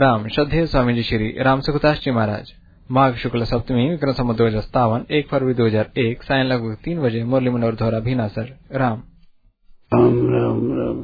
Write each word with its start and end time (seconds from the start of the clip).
राम, 0.00 0.28
श्रद्धेय 0.28 0.66
स्वामी 0.66 0.94
जी 0.94 1.02
श्री 1.02 1.42
राम 1.42 1.60
सुखदास 1.60 2.00
जी 2.04 2.10
महाराज। 2.10 2.52
माघ 2.90 3.14
शुक्ल 3.14 3.44
सप्तमी, 3.44 3.88
विक्रम 3.90 4.12
संवत 4.12 4.36
दो 4.36 4.46
हज़ार 4.46 4.60
सत्तावन, 4.60 5.04
एक 5.10 5.28
फरवरी 5.28 5.54
दो 5.54 5.66
हज़ार 5.66 5.90
एक, 5.98 6.22
सायं 6.22 6.44
लगभग 6.44 6.76
तीन 6.84 7.02
बजे, 7.02 7.24
मुरली 7.24 7.50
मनोहर 7.50 7.74
धोरा 7.74 8.00
भीनासर। 8.00 8.48
राम। 8.72 9.02
राम 9.94 10.16
राम 10.30 10.62
राम। 10.78 11.02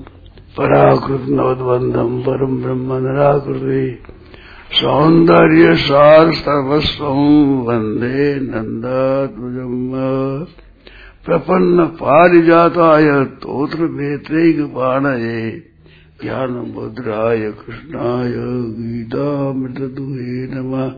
पराकृत 0.56 1.26
नवद्वंदम 1.28 2.22
परम 2.22 2.62
ब्रह्म 2.62 2.98
निराकृति। 3.06 4.02
सौंदर्य 4.80 5.76
सार 5.76 6.32
सर्वस्व 6.32 7.04
वंदे 7.68 8.34
नंदात्मजम 8.40 9.94
प्रपन्न 11.26 11.84
पारिजाताय 11.84 13.24
तोत्र 13.24 13.82
वेत्रैक 13.82 14.60
पाणये 14.60 15.75
ज्ञान 16.22 16.50
मुद्राय 16.50 17.52
कृष्णाय 17.52 18.68
गीतामृतदुहे 18.68 20.54
नमः। 20.54 20.92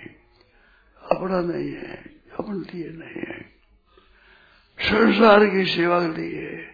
अपना 1.12 1.42
नहीं 1.42 1.72
है, 1.72 2.22
अपने 2.40 2.59
लिए 2.59 2.90
नहीं 2.90 3.23
है। 3.28 3.42
संसार 4.80 5.50
की 5.50 5.66
सेवा 5.66 6.00
के 6.00 6.22
लिए 6.22 6.67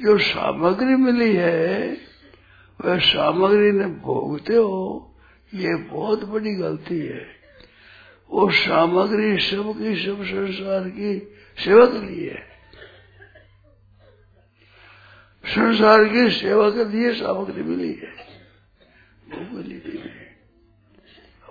जो 0.00 0.18
सामग्री 0.18 0.96
मिली 0.96 1.36
है, 1.36 1.96
वह 2.84 2.98
सामग्री 2.98 3.72
ने 3.72 3.86
भोगते 3.86 4.54
हो, 4.54 5.08
ये 5.54 5.74
बहुत 5.74 6.24
बड़ी 6.24 6.54
गलती 6.54 7.00
है। 7.00 7.26
वो 8.30 8.50
सामग्री 8.50 9.38
सब 9.38 9.78
की 9.78 10.06
सब 10.06 10.24
संसार 10.24 10.88
की 10.88 11.18
सेवा 11.58 11.86
के 11.86 11.98
लिए 11.98 12.30
है। 12.30 12.51
संसार 15.52 16.04
की 16.04 16.30
सेवा 16.30 16.70
के 16.70 16.84
लिए 16.84 17.12
सामग्री 17.12 17.62
मिली 17.62 17.92
है। 17.92 18.10
भोग 19.28 19.60
के 19.62 19.90
लिए 19.90 20.02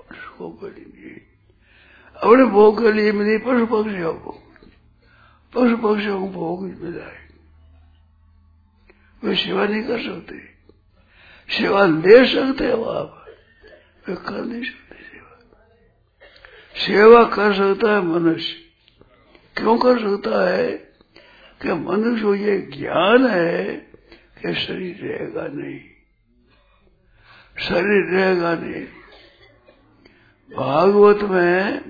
अपने 0.03 0.37
भोग 0.37 0.61
के 0.61 0.81
लिए 0.81 1.03
नहीं 1.03 1.19
अपने 2.17 2.45
भोग 2.45 2.83
के 2.83 2.91
लिए 2.91 3.11
मिली 3.11 3.37
पशु 3.37 3.65
पक्षियों 3.65 4.13
को। 4.13 4.31
पशु 5.55 5.77
पक्षियों 5.77 6.21
को 6.21 6.27
भोग 6.27 6.63
मिला 6.63 7.11
है। 7.11 7.29
वे 9.23 9.35
सेवा 9.35 9.65
नहीं 9.65 9.83
कर 9.83 9.99
सकते। 9.99 10.39
सेवा 11.57 11.85
ले 11.85 12.25
सकते 12.25 12.71
हो 12.71 12.83
आप 12.83 13.25
वे 14.09 14.15
कर 14.15 14.45
नहीं 14.45 14.63
सकते 14.63 14.95
सेवा। 14.95 15.39
सेवा 16.75 17.23
कर 17.23 17.53
सकता 17.53 17.91
है 17.91 18.01
मनुष्य। 18.01 18.55
क्यों 19.57 19.77
कर 19.77 19.99
सकता 19.99 20.49
है? 20.49 20.91
कि 21.61 21.73
मनुष्य 21.73 22.43
ये 22.43 22.57
ज्ञान 22.57 23.27
है 23.27 23.90
कि 24.41 24.53
शरीर 24.53 24.95
रहेगा 25.01 25.47
नहीं। 25.47 25.79
शरीर 27.59 28.03
रहेगा 28.11 28.53
नहीं। 28.55 28.83
भागवत 30.51 31.19
में 31.23 31.81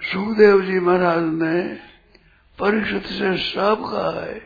सुखदेव 0.00 0.60
जी 0.62 0.80
महाराज 0.80 1.22
ने 1.22 1.62
परीक्षित 2.58 3.06
से 3.06 3.36
साफ़ 3.36 3.78
कहा 3.78 4.24
है 4.24 4.38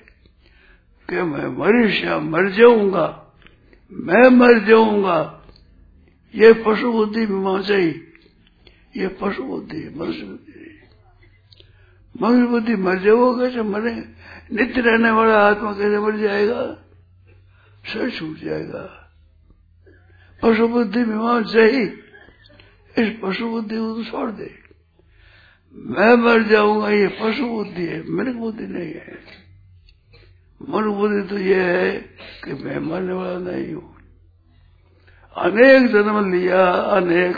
कि 1.08 1.22
मैं 1.22 1.48
मरीश 1.48 2.04
या 2.04 2.18
मर 2.18 2.50
जाऊँगा, 2.50 3.06
मैं 3.92 4.28
मर 4.28 4.58
जाऊँगा। 4.58 5.18
ये 6.34 6.52
पशु 6.52 6.92
बुद्धि 6.92 7.26
में 7.26 7.62
चाहिए 7.62 8.04
ये 8.97 9.08
पशु 9.08 9.42
बुद्धि 9.42 9.88
मनुष्य 9.97 10.22
बुद्धि 10.22 10.67
मनुष्य 12.22 12.46
बुद्धि 12.46 12.76
मर 12.76 12.98
जाओगे 12.98 13.46
कैसे 13.46 13.62
मरे? 13.62 13.94
नित्य 14.52 14.80
रहने 14.80 15.10
वाला 15.10 15.48
आत्मा 15.48 15.72
कैसे 15.72 15.98
मर 15.98 16.16
जाएगा? 16.16 16.76
सर 17.86 18.10
छूट 18.10 18.38
जाएगा। 18.38 19.10
पशु 20.42 20.68
बुद्धि 20.68 21.04
बीमार 21.04 21.44
चाहिए 21.44 21.84
इस 22.98 23.18
पशु 23.22 23.48
बुद्धि 23.48 23.76
को 23.76 23.94
तो 23.94 24.04
छोड़ 24.04 24.30
दे। 24.30 24.58
मैं 25.76 26.14
मर 26.14 26.42
जाऊँगा, 26.42 26.90
ये 26.90 27.08
पशु 27.08 27.46
बुद्धि 27.46 27.86
है 27.86 28.02
मेरी 28.02 28.32
बुद्धि 28.32 28.66
नहीं 28.66 28.92
है। 28.94 29.18
मन 30.68 30.90
बुद्धि 30.90 31.28
तो 31.28 31.38
ये 31.38 31.62
है 31.62 32.00
कि 32.44 32.52
मैं 32.52 32.78
मरने 32.78 33.12
वाला 33.12 33.38
नहीं 33.38 33.74
हूँ। 33.74 33.96
अनेक 35.36 35.92
जन्म 35.92 36.32
लिया, 36.32 36.66
अनेक 36.70 37.36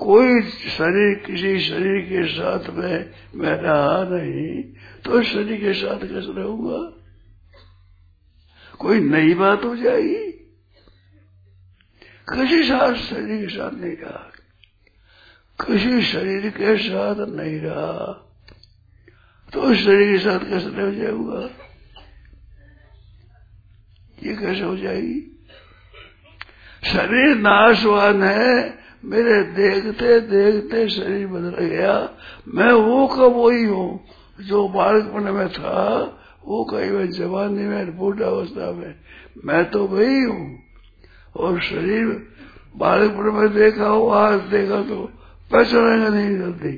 कोई 0.00 0.42
शरीर 0.42 1.14
किसी 1.26 1.60
शरीर 1.60 2.00
के 2.00 2.26
साथ 2.28 2.70
में 2.70 3.10
मैं 3.34 3.54
रहा 3.54 4.04
नहीं 4.10 4.62
तो 5.04 5.22
शरीर 5.22 5.60
के 5.60 5.72
साथ 5.72 5.98
कैसे 5.98 6.32
रहूँगा? 6.32 6.78
कोई 8.78 9.00
नई 9.00 9.34
बात 9.34 9.64
हो 9.64 9.76
जाएगी। 9.76 10.30
किसी 12.28 12.62
साथ 12.62 12.94
शरीर 12.94 13.46
के 13.46 13.54
साथ 13.54 13.70
नहीं 13.70 13.96
रहा। 13.96 14.30
किसी 15.60 16.02
शरीर 16.02 16.48
के 16.50 16.76
साथ 16.78 17.26
नहीं 17.28 17.60
रहा 17.60 18.24
तो 19.52 19.74
शरीर 19.74 20.12
के 20.12 20.18
साथ 20.18 20.38
कैसे 20.38 20.68
रह 20.68 20.90
जाऊँगा? 20.94 21.48
ये 24.22 24.36
कैसे 24.36 24.60
हो 24.60 24.76
जाएगी? 24.76 25.20
शरीर 26.84 27.36
नाशवान 27.36 28.22
है 28.22 28.77
मेरे 29.04 29.42
देखते 29.42 30.20
देखते 30.20 30.88
शरीर 30.88 31.26
बदल 31.26 31.64
गया। 31.64 32.16
मैं 32.48 32.72
वो 32.72 33.06
कब 33.06 33.36
वही 33.36 33.64
हूँ 33.64 34.04
जो 34.40 34.68
बालकपन 34.68 35.22
में 35.22 35.48
था, 35.48 36.02
वो 36.44 36.64
कहीं 36.64 36.90
मैं 36.90 37.10
जवानी 37.10 37.62
में 37.62 37.96
बूढ़ा 37.96 38.26
अवस्था 38.26 38.72
में। 38.72 38.94
मैं 39.44 39.70
तो 39.70 39.86
वही 39.86 40.22
हूँ। 40.22 40.58
और 41.36 41.60
शरीर 41.60 42.26
बालकपन 42.76 43.34
में 43.34 43.54
देखा 43.54 43.86
हो, 43.86 44.08
आज 44.08 44.40
देखा 44.40 44.82
तो 44.82 45.12
पहचानेगा 45.52 46.08
नहीं 46.08 46.38
जल्दी। 46.38 46.72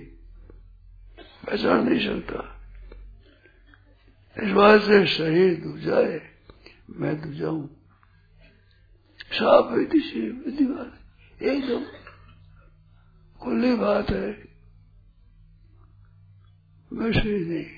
पहचान 1.47 1.89
नहीं 1.89 2.07
सकता। 2.07 2.57
इस 4.43 4.51
बात 4.51 4.81
से 4.81 5.07
शरीर 5.07 5.55
दूजा 5.55 5.97
है 5.97 6.23
मैं 6.97 7.21
दूजा 7.21 7.49
हूँ 7.49 7.77
साफ़ 9.33 9.75
विधि 9.75 10.65
बात 10.65 10.93
एकदम 11.43 12.00
खुली 13.41 13.75
बात 13.75 14.11
है। 14.11 14.29
मैं 16.91 17.13
शरीर 17.13 17.47
नहीं 17.49 17.69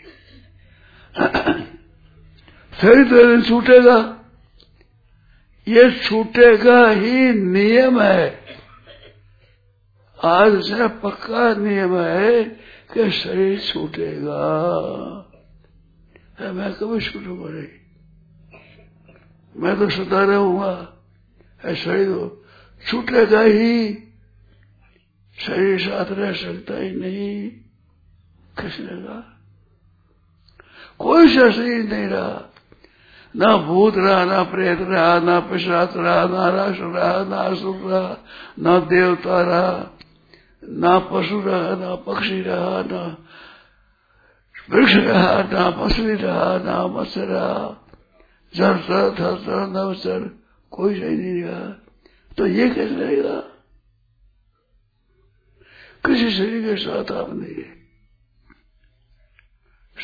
शरीर 2.73 3.05
तो 3.05 3.43
छूटेगा। 3.43 3.99
ये 5.67 5.91
छूटेगा 5.99 6.89
ही 6.91 7.33
नियम 7.33 8.01
है। 8.01 8.27
आज 10.19 10.53
से 10.63 10.89
पक्का 10.99 11.55
नियम 11.55 11.97
है 11.99 12.45
कि 12.95 13.11
शरीर 13.13 13.61
छूटेगा। 13.61 14.41
मैं 16.53 16.73
कभी 16.73 17.01
छूटूँगा 17.01 17.49
नहीं। 17.51 17.73
मैं 19.55 19.77
तो 19.79 19.89
सदा 19.91 20.25
रहूँगा 20.25 20.75
शरीर 21.75 22.09
छूटेगा 22.83 23.41
ही। 23.43 23.75
शरीर 25.47 25.79
साथ 25.79 26.13
रह 26.13 26.33
सकता 26.33 26.79
ही 26.79 26.91
नहीं 26.97 27.51
किसने 28.61 28.97
कहा 29.03 29.21
कोई 31.01 31.35
सा 31.35 31.51
शरीर 31.51 31.85
नहीं 31.85 32.07
रहा 32.07 32.49
ना 33.35 33.57
भूत 33.57 33.95
रहा 33.97 34.25
ना 34.25 34.43
प्रेत 34.43 34.79
रहा 34.81 35.19
ना 35.19 35.39
पिशाच 35.41 35.97
रहा 35.97 36.25
ना 36.27 36.49
राष्ट्र 36.49 36.85
रहा 36.85 37.25
ना 37.25 37.37
असुर 37.37 37.77
रहा 37.91 38.17
ना 38.59 38.79
देवता 38.79 39.41
रहा 39.43 39.71
ना 40.63 40.99
पशु 41.11 41.41
रहा 41.41 41.75
ना 41.77 41.95
पक्षी 42.07 42.41
रहा 42.41 42.83
ना 42.83 43.03
वृक्ष 44.69 44.95
रहा 44.97 45.43
ना 45.43 45.71
पशु 45.71 46.03
रहा 46.03 46.59
ना 46.59 46.87
मत्स्य 46.87 47.25
रहा 47.25 47.57
जर 48.55 48.77
सर 48.79 49.11
थर 49.19 49.37
सर 49.37 49.67
नवसर 49.69 50.31
कोई 50.73 51.01
सही 51.01 51.17
नहीं 51.17 51.43
रहा 51.43 51.69
तो 52.39 52.47
ये 52.47 52.69
कैसे 52.71 52.95
रहेगा 52.95 53.52
किसी 56.07 56.37
शरीर 56.37 56.75
के 56.75 56.83
साथ 56.83 57.13
आप 57.13 57.33
नहीं 57.33 57.55
है। 57.55 57.83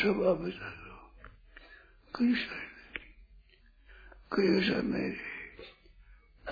सब 0.02 0.26
आप 0.26 0.38
कोई 4.30 4.60
साथ 4.60 4.82
नहीं। 4.82 5.12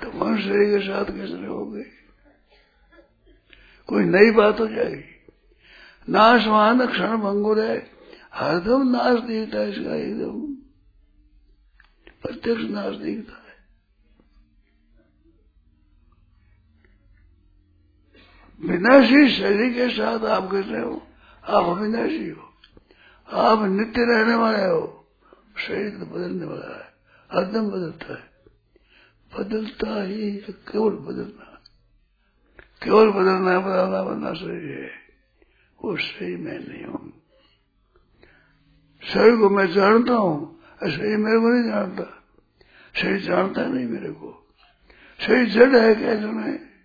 तो 0.02 0.18
कौन 0.18 0.42
शरीर 0.42 0.78
के 0.78 0.86
साथ 0.86 1.04
कैसे 1.04 1.42
रहोगे 1.42 1.82
कोई 3.86 4.04
नई 4.04 4.30
बात 4.30 4.60
हो 4.60 4.66
जाएगी। 4.66 5.26
नाशवान 6.08 6.86
क्षण 6.86 7.16
भंगुर 7.16 7.60
है। 7.60 7.90
हरदम 8.34 8.88
नाश 8.88 9.20
दिखता 9.20 9.58
है 9.58 9.72
इसका 9.72 9.94
एकदम। 9.94 10.54
प्रत्यक्ष 12.22 12.62
नाश 12.62 12.96
दिखता 12.96 13.45
विनाशी 18.64 19.28
शरीर 19.28 19.72
के 19.72 19.94
साथ 19.94 20.24
आप 20.24 20.50
कैसे 20.52 20.78
हो, 20.78 21.06
आप 21.44 21.64
अविनाशी 21.64 22.28
हो। 22.30 22.52
आप 23.32 23.62
नित्य 23.62 24.04
रहने 24.04 24.34
वाले 24.34 24.64
हो, 24.64 25.08
शरीर 25.58 25.90
तो 25.90 26.06
बदलने 26.06 26.46
वाला 26.46 26.76
है 26.76 26.92
हरदम 27.32 27.70
बदलता 27.70 28.12
है। 28.12 28.36
बदलता 29.38 30.02
ही 30.02 30.32
केवल 30.36 30.90
बदलना। 30.90 31.62
केवल 32.84 33.10
बदलना 33.10 33.60
बदलना 33.60 34.02
बनना 34.02 34.34
शरीर 34.34 34.82
है। 34.82 34.90
वो 35.84 35.96
सही 35.96 36.36
मैं 36.36 36.58
नहीं 36.58 36.84
हूँ। 36.84 37.12
शरीर 39.02 39.36
को 39.36 39.50
मैं 39.50 39.72
जानता 39.72 40.12
हूँ, 40.12 40.60
शरीर 40.80 41.16
मेरे 41.16 41.40
को 41.40 41.48
नहीं 41.48 41.70
जानता। 41.70 42.22
शरीर 42.94 43.20
जानता 43.20 43.64
नहीं 43.64 43.86
मेरे 43.86 44.10
को। 44.10 44.48
शरीर 45.20 45.48
जड़ 45.48 45.76
है, 45.76 45.94
क्या 45.94 46.14
जाने 46.14 46.75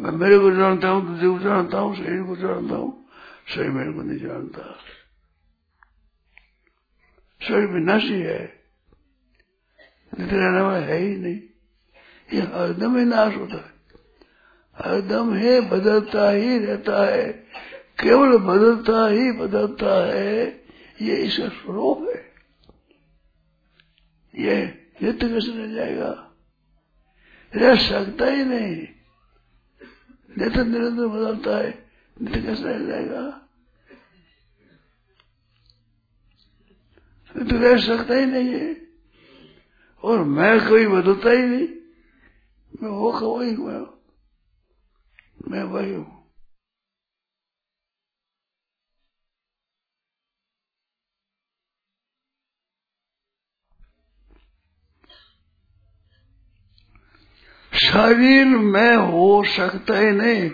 मैं 0.00 0.10
मेरे 0.10 0.38
को 0.38 0.50
जानता 0.50 0.88
हूँ 0.88 1.06
तुझे 1.06 1.28
को 1.28 1.38
जानता 1.38 1.78
हूँ, 1.78 1.96
शरीर 1.96 2.22
को 2.22 2.36
जानता 2.36 2.74
हूँ, 2.74 3.08
शरीर 3.48 3.70
मेरे 3.70 3.92
को 3.92 4.02
नहीं 4.02 4.18
जानता। 4.18 4.78
शरीर 7.40 7.66
में 7.66 7.74
विनाशी 7.74 8.20
है। 8.20 8.60
नित्य 10.18 10.36
रहने 10.36 10.60
वाला 10.60 10.78
है 10.78 10.98
ही 10.98 11.16
नहीं। 11.16 11.40
ये 12.34 12.40
हरदम 12.40 12.98
ही 12.98 13.04
नाश 13.04 13.36
होता 13.36 13.56
है। 13.56 13.80
हरदम 14.76 15.34
है 15.34 15.60
बदलता 15.60 16.30
ही 16.30 16.58
रहता 16.58 17.06
है। 17.06 17.32
केवल 18.00 18.38
बदलता 18.38 19.08
ही 19.08 19.32
बदलता 19.32 20.16
है। 20.16 20.46
ये 21.02 21.16
इसका 21.16 21.48
स्वरूप 21.48 22.08
है। 22.08 22.32
ये 24.44 24.84
नित्य 25.02 25.28
कैसे 25.28 25.66
रह 25.66 25.74
जाएगा। 25.74 26.36
रह 27.56 27.74
सकता 27.76 28.26
ही 28.26 28.44
नहीं। 28.44 28.99
नित्य 30.38 30.64
निरंतर 30.64 31.06
बदलता 31.06 31.56
है 31.56 31.88
नित्य 32.22 32.42
कैसे 32.42 32.62
रह 32.62 32.86
जाएगा? 32.86 33.46
तो 37.34 37.58
रह 37.58 37.78
सकता 37.78 38.14
ही 38.14 38.26
नहीं 38.26 38.48
है। 38.48 38.86
और 40.04 40.24
मैं 40.24 40.68
कोई 40.68 40.86
बदलता 40.86 41.30
ही 41.30 41.42
नहीं। 41.42 41.68
मैं 42.82 42.90
वो 42.90 43.12
का 43.12 43.26
हूँ 43.26 43.38
मैं 43.38 44.00
मैं 45.48 45.62
वही 45.62 45.94
हूँ। 45.94 46.19
शरीर 57.80 58.46
में 58.46 58.96
हो 58.96 59.44
सकता 59.46 59.98
ही 59.98 60.10
नहीं। 60.10 60.50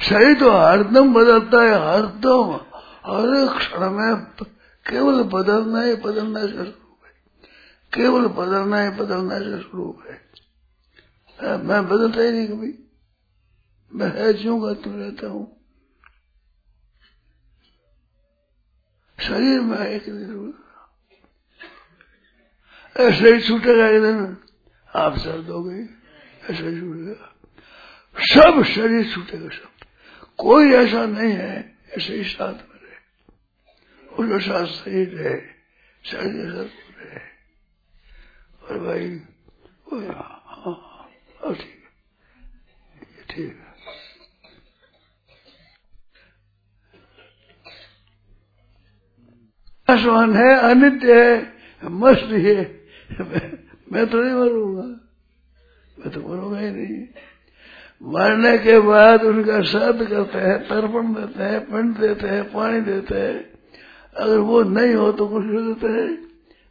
शरीर 0.00 0.34
तो 0.40 0.50
हरदम 0.50 1.12
बदलता 1.14 1.62
है 1.62 1.74
हरदम 1.86 2.52
हर 3.06 3.58
क्षण 3.58 3.90
में 3.90 4.26
केवल 4.86 5.22
बदलना 5.22 5.82
ही 5.82 5.94
बदलना 5.96 6.40
से 6.40 6.48
स्वरूप 6.48 7.00
है। 7.04 7.12
केवल 7.92 8.26
बदलना 8.28 8.80
ही 8.82 8.90
बदलना 8.90 9.38
से 9.38 9.58
स्वरूप 9.62 10.02
है। 10.08 10.16
मैं 11.38 11.88
बदलता 11.88 12.22
ही 12.22 12.30
नहीं 12.32 12.48
कभी। 12.48 12.72
मैं 13.92 14.08
है 14.14 14.32
का 14.60 14.72
तुम 14.74 15.00
रहता 15.00 15.26
हूँ। 15.26 15.44
शरीर 19.18 19.60
में 19.60 19.78
एक 19.78 20.02
ही 20.02 20.10
छूटेगा 23.40 23.86
एक 23.86 24.02
दिन। 24.02 24.36
आप 24.96 25.16
सर 25.18 25.40
दोगे 25.42 25.97
ऐसे 26.50 26.80
छूटेगा 26.80 27.34
सब 28.20 28.62
शरीर 28.64 29.14
छूटेगा 29.14 29.48
सब। 29.48 29.70
कोई 30.38 30.72
ऐसा 30.72 31.06
नहीं 31.06 31.32
है, 31.32 31.78
ऐसे 31.96 32.14
ही 32.14 32.24
साथ 32.24 32.54
में 32.54 32.78
रहे। 32.82 32.96
उसके 34.14 34.48
साथ 34.48 34.66
शरीर 34.66 35.08
रहे 35.08 35.40
शरीर 36.04 36.50
साथ 36.52 36.98
रहे। 36.98 37.20
और 38.66 38.78
भाई 38.78 39.20
हाँ 39.92 40.42
हाँ 40.46 41.54
ठीक 41.54 41.84
है। 41.84 43.26
ठीक 43.30 43.56
है। 43.56 43.68
आसमान 49.90 50.36
है, 50.36 50.54
अनित्य 50.58 51.22
है, 51.22 51.52
मस्त 51.84 52.22
है 52.22 52.54
मैं 53.92 54.06
तो 54.06 54.22
नहीं 54.22 54.34
मरूँगा। 54.34 55.07
मैं 55.98 56.10
तो 56.10 56.20
मरूँगा 56.20 56.58
ही 56.58 56.70
नहीं। 56.70 57.06
मरने 58.02 58.56
के 58.58 58.78
बाद 58.80 59.22
उनका 59.22 59.60
श्राद्ध 59.62 60.06
करते 60.06 60.38
हैं 60.38 60.58
तर्पण 60.68 61.14
देते 61.14 61.42
हैं 61.42 61.60
पिंड 61.66 61.96
देते 61.98 62.26
हैं, 62.28 62.42
पानी 62.52 62.80
देते 62.80 63.14
हैं। 63.14 63.38
अगर 64.16 64.38
वो 64.40 64.62
नहीं 64.62 64.94
हो 64.94 65.10
तो 65.12 65.26
कुछ 65.28 65.44
देते 65.44 65.88
हैं। 65.88 66.10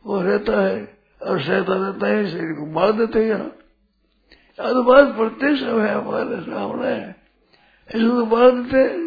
वो 0.06 0.22
रहता 0.22 0.62
है 0.62 0.78
और 1.22 1.42
सहता 1.42 1.76
रहता 1.76 2.08
है 2.08 2.30
शरीर 2.32 2.54
को 2.54 2.66
मार 2.72 2.92
देते 2.92 3.20
हैं 3.20 3.28
यहाँ। 3.28 3.50
तो 4.60 4.84
बात 4.84 5.16
प्रत्यक्ष 5.16 5.62
है 5.62 5.94
हमारे 5.94 6.42
सामने 6.42 6.94
इसको 7.90 8.10
तो 8.10 8.26
मार 8.26 8.52
देते 8.52 8.78
हैं। 8.78 9.06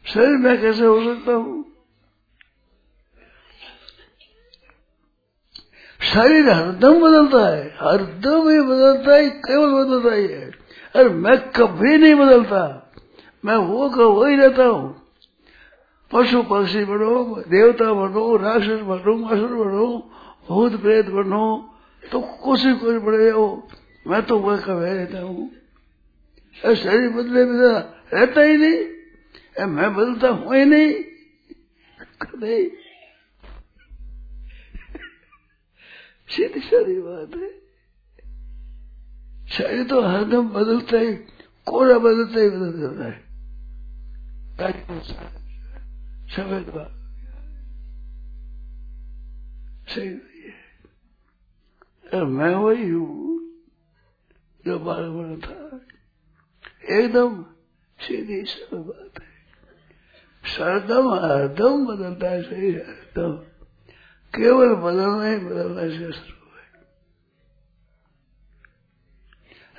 शरीर 0.06 0.38
में 0.38 0.62
कैसे 0.62 0.86
हो 0.86 1.16
सकता 1.16 1.32
हूँ? 1.32 1.66
शरीर 6.02 6.50
हरदम 6.50 7.02
बदलता 7.02 7.56
है, 7.56 7.64
हरदम 7.68 8.50
ही 8.50 8.62
बदलता 8.62 9.16
है 9.16 9.30
केवल 9.30 9.84
बदलता 9.84 10.16
ही 10.16 10.28
है। 10.28 10.52
अरे 10.96 11.10
मैं 11.10 11.52
कभी 11.52 11.98
नहीं 11.98 12.16
बदलता। 12.16 12.92
मैं 13.46 13.56
वो 13.56 13.90
का 13.90 14.04
वही 14.04 14.36
रहता 14.36 14.64
हूँ। 14.64 15.05
पशु 16.12 16.44
पक्षी 16.44 16.86
बनो, 16.86 17.44
देवता 17.48 17.94
बनो, 17.94 18.38
राक्षस 18.38 18.82
बनो, 18.82 19.26
असुर 19.26 19.48
बनो, 19.48 20.12
भूत 20.50 20.82
प्रेत 20.82 21.06
बनो 21.06 21.72
तो 22.12 22.22
कुछ 22.22 22.66
ही 22.66 22.74
कुछ 22.74 22.96
बड़े 22.96 23.30
हो। 23.30 23.68
मैं 24.08 24.26
तो 24.26 24.40
वह 24.40 24.62
का 24.62 24.74
वह 24.74 24.94
रहता 24.94 25.20
हूँ? 25.20 25.52
शरीर 26.76 27.10
बदले 27.10 27.46
बदला 27.46 27.78
रहता 28.14 28.42
ही 28.42 28.58
नहीं। 28.58 28.96
मैं 29.66 29.96
बदलता 29.96 30.30
हूँ 30.30 30.56
ही 30.56 30.66
नहीं। 30.66 30.94
कभी 32.22 32.70
सीधी 36.30 36.60
सारी 36.60 37.00
बात 37.00 37.36
है। 37.36 37.66
शरीर 39.50 39.84
तो 39.84 40.02
हरदम 40.02 40.50
बदलता 40.50 40.98
ही, 40.98 41.16
कोरा 41.66 41.98
बदलता 41.98 42.40
ही 42.40 42.50
बदल 42.50 42.80
जाता 42.80 43.06
है। 44.66 45.45
सफ़ेद 46.30 46.74
बात 46.76 46.92
सही 49.90 50.10
नहीं 50.10 50.52
है 52.14 52.24
मैं 52.24 52.56
वही 52.56 52.90
हूँ 52.90 53.26
जो 54.66 54.80
बाल 54.80 55.10
बना 55.10 55.48
था। 55.48 55.82
एकदम 56.96 57.44
सीधी 58.00 58.44
सरल 58.44 58.80
बात 58.80 59.22
है। 59.22 59.28
सरदम 60.52 61.10
हरदम 61.10 61.86
बदलता 61.86 62.30
है, 62.30 62.42
सही 62.44 62.72
हरदम। 62.72 63.32
केवल 64.36 64.76
बदलना 64.76 65.26
ही 65.26 65.38
बदलना 65.38 65.82
शास्त्र 65.82 66.34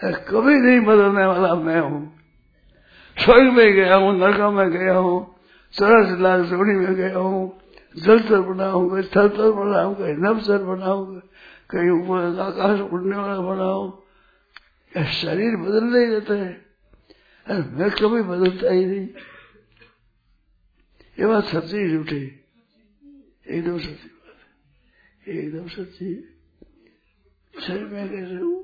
है। 0.05 0.27
कभी 0.31 0.55
नहीं 0.55 0.81
बदलने 0.81 1.27
वाला 1.27 1.55
मैं 1.55 1.81
हूँ। 1.81 2.21
स्वर्ग 3.19 3.53
में 3.53 3.73
गया 3.73 3.95
हूँ, 3.95 4.19
नरका 4.19 4.51
में 4.51 4.71
गया 4.71 4.95
हूँ 4.95 5.36
चौरासी 5.77 6.17
लाख 6.23 6.41
जोड़ी 6.49 6.75
में 6.75 6.95
गया 6.95 7.19
हूँ, 7.19 7.43
जल 7.97 8.19
तर 8.29 8.41
बना 8.41 8.67
कहीं 8.73 9.09
थल 9.13 9.29
तर 9.37 9.51
बना 9.53 9.81
कहीं 9.99 10.17
नव 10.25 10.41
सर 10.41 10.63
बना 10.65 10.93
कहीं 11.71 11.91
ऊपर 11.91 12.39
आकाश 12.41 12.81
उड़ने 12.93 13.17
वाला 13.17 13.41
बना 13.45 13.69
शरीर 15.13 15.57
बदल 15.57 15.85
नहीं 15.85 16.07
रहता 16.07 16.35
है 16.35 16.53
मैं 17.47 17.91
कभी 17.93 18.23
बदलता 18.23 18.73
ही 18.73 18.85
नहीं। 18.87 19.09
ये 21.19 21.27
बात 21.27 21.45
सच्ची 21.45 21.81
झूठी। 21.93 22.23
एकदम 23.49 23.79
सच्ची 23.79 24.09
बात 24.09 25.29
एकदम 25.29 25.67
सच्ची 25.69 26.11
शरीर 27.55 27.87
में 27.87 28.09
कैसे 28.11 28.35
हूँ? 28.35 28.59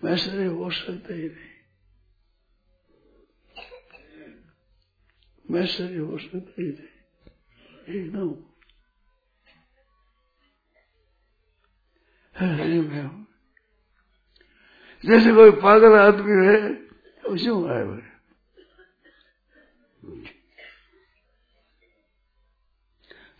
मैं 0.00 0.16
शरीर 0.16 0.46
हो 0.48 0.70
सकता 0.70 1.14
ही 1.14 1.22
नहीं। 1.22 1.49
मैं 5.50 5.66
शरीर 5.66 6.00
हो 6.00 6.18
सकता 6.18 6.62
ही 6.62 6.68
एकदम 7.90 8.34
हरी 12.34 12.80
मैं 12.80 13.02
हूँ 13.02 13.26
जैसे 15.04 15.32
कोई 15.32 15.50
पागल 15.60 15.98
आदमी 15.98 16.46
है 16.46 16.58
उसी 17.24 17.48
आए 17.48 17.82
हुए 17.82 18.02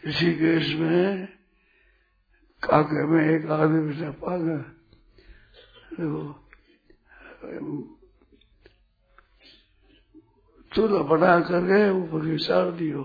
इसी 0.05 0.33
केस 0.33 0.75
में 0.81 1.27
काके 2.63 3.07
में 3.07 3.25
एक 3.25 3.51
आदमी 3.51 3.95
से 3.95 4.11
पागल 4.19 4.59
देखो 5.95 8.00
चूल्हा 10.75 11.03
बना 11.03 11.41
करके 11.41 11.91
ऊपर 11.91 12.27
की 12.27 12.39
साड़ 12.39 12.71
दियो। 12.71 13.03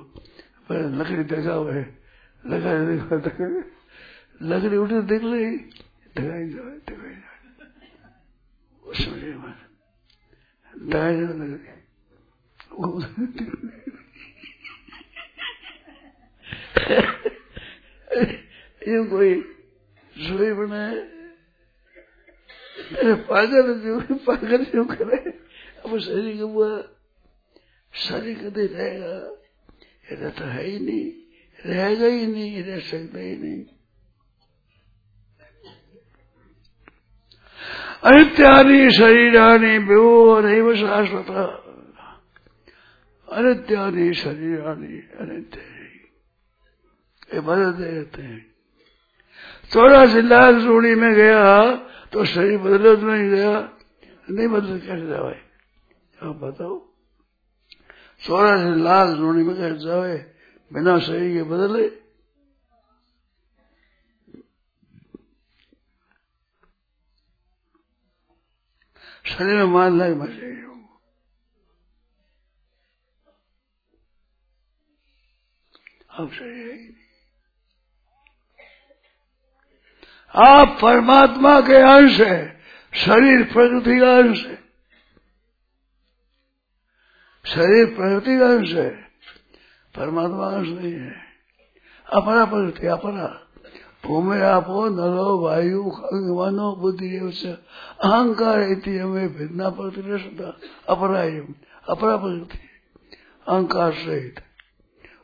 पहले 0.70 0.88
लकड़ी 0.98 1.24
देखा 1.24 1.54
हुआ 1.54 1.74
है। 1.74 1.98
लकड़ी 2.46 2.86
देखा 2.94 3.16
देखा 3.16 3.46
लकड़ी 4.42 4.78
उठी, 4.78 5.02
देख 5.02 5.24
ली। 5.24 5.46
ढगाई 6.16 6.50
जाए 6.50 6.78
ढगाई 6.90 7.16
जाए 7.16 7.40
उसमें 8.84 9.36
ढगाई 10.90 11.16
जाए 11.16 11.34
लकड़ी। 11.34 11.76
ये 18.86 19.06
कोई 19.06 19.34
रसोई 20.16 20.54
बनाए। 20.54 20.96
पागल 23.16 23.80
जो 23.80 24.16
पागल 24.16 24.66
जो 24.66 24.86
करे। 24.86 25.18
अब 25.86 26.00
शरीर 26.00 26.38
का 26.38 26.44
हुआ 26.44 26.95
शरीर 27.96 28.38
कदे 28.40 28.66
रहेगा? 28.66 29.16
ये 30.06 30.30
तो 30.30 30.46
है 30.46 30.64
ही 30.64 30.80
नहीं। 30.80 31.12
रहेगा 31.66 32.06
ही 32.06 32.28
नहीं 32.28 32.64
रह 32.64 32.80
सकता 32.80 33.20
ही 33.20 33.38
नहीं। 33.38 33.66
अनित्यानि 38.04 38.92
शरीरानि 38.92 39.78
व्यो 39.78 40.42
नैव 40.42 40.76
शाश्वत। 40.76 41.30
अनित्यानि 43.32 44.14
शरीरानि 44.14 44.98
अनित्य। 45.20 45.60
ये 47.34 47.40
बदलते 47.40 47.92
रहते 47.92 48.22
हैं। 48.22 48.56
चौरासी 49.74 50.22
लाल 50.22 50.62
रूढ़ी 50.62 50.96
में 50.96 51.14
गया 51.14 51.76
तो 52.14 52.26
शरीर 52.26 52.58
बदले 52.58 52.96
तो 52.96 53.02
नहीं 53.02 53.30
गया। 53.30 53.78
नहीं 54.30 54.48
बदले 54.48 54.80
कैसे 54.80 55.08
जावे 55.08 55.40
आप 56.24 56.36
बताओ। 56.36 56.95
चौरासी 58.26 58.82
लाख 58.82 59.10
रूढ़ी 59.10 59.44
में 59.44 59.56
कैसे 59.56 59.86
जावे, 59.86 60.18
बिना 60.74 61.00
शरीर 61.00 61.34
के 61.34 61.44
बदले। 61.44 61.90
शरीर 69.26 69.56
में 69.56 69.64
मान 69.64 69.98
लाए 69.98 70.14
हूँ 70.64 71.00
अब 76.12 76.32
शरीर 76.32 76.68
है 76.68 76.74
ही 76.74 76.84
नहीं। 76.84 76.94
आप 80.36 80.78
परमात्मा 80.82 81.60
के 81.62 81.76
अंश 81.76 82.20
है, 82.20 82.62
शरीर 82.94 83.44
प्रकृति 83.44 84.00
का 84.00 84.18
अंश 84.18 84.46
है। 84.46 84.65
शरीर 87.46 87.86
प्रकृति 87.86 88.40
का 88.40 88.46
अंश 88.46 88.74
है, 88.74 88.90
परमात्मा 89.96 90.46
अंश 90.46 90.68
नहीं 90.68 90.94
है। 90.94 91.16
अपरा 92.14 92.46
प्रकृति 92.46 92.88
अपरा 92.88 93.42
भूमि 94.06 94.42
आपो 94.42 94.90
नलो 94.90 95.38
वायु 95.38 95.84
मनो 95.84 96.76
बुद्धि 96.76 97.18
अहंकार 98.04 98.60
भिन्ना 99.28 99.70
प्रतिष्ठा 99.70 100.58
अपरायम 100.90 101.56
अपरा 101.90 102.18
प्रकृति 102.18 102.60
अहंकार 103.48 103.94
सहित। 103.94 104.36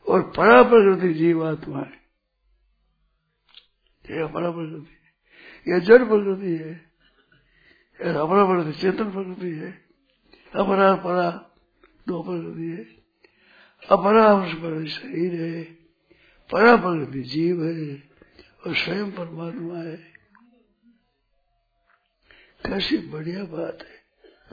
और 0.08 0.22
परा 0.22 0.62
प्रकृति 0.62 1.14
जीवात्मा 1.14 1.78
है। 1.78 2.02
ये 4.10 4.22
अपरा 4.22 4.50
प्रकृति 4.50 5.72
ये 5.72 5.80
जड़ 5.80 6.04
प्रकृति 6.04 6.56
है। 6.56 6.74
अपरा 8.14 8.44
प्रकृति 8.44 8.78
चेतन 8.78 9.04
प्रकृति 9.04 9.50
है। 9.50 9.70
अपरा 10.54 10.94
परा। 10.94 11.48
दो 12.08 12.22
प्रकृति 12.22 12.62
है। 12.62 13.02
अपरा 13.90 14.34
उस 14.34 14.54
पर 14.54 14.88
शरीर 14.88 15.42
है 15.42 15.62
परा 16.50 16.76
प्रकृति 16.76 17.22
जीव 17.22 17.64
है 17.64 18.10
और 18.66 18.74
स्वयं 18.74 19.12
परमात्मा 19.12 19.78
है। 19.78 20.12
कैसी 22.66 22.98
बढ़िया 22.98 23.44
बात 23.44 23.78
है, 23.82 24.04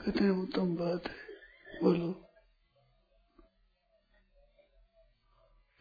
कितनी 0.04 0.28
उत्तम 0.28 0.76
बात 0.76 1.06
है, 1.06 1.16
बोलो। 1.82 2.28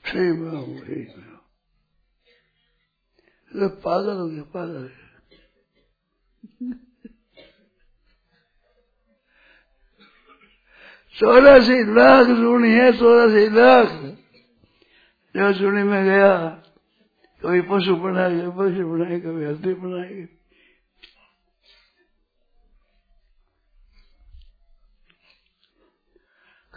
सही 0.05 0.21
में 0.21 0.51
पागल 3.69 4.17
हो 4.17 4.27
गया, 4.27 4.43
पागल 4.43 4.83
है। 4.83 5.09
चौरासी 11.19 11.95
लाख 11.95 12.27
ऋणी 12.27 12.71
है 12.71 12.97
चौरासी 12.97 13.49
लाख 13.49 13.87
जो 15.37 15.53
चुनी 15.53 15.83
में 15.83 16.05
गया 16.05 16.63
कभी 17.43 17.61
पशु 17.61 17.95
बनाए 17.95 18.39
पशु 18.39 18.87
बनाए 18.87 19.19
कभी 19.19 19.45
हल्दी 19.45 19.73
बनाए। 19.73 20.27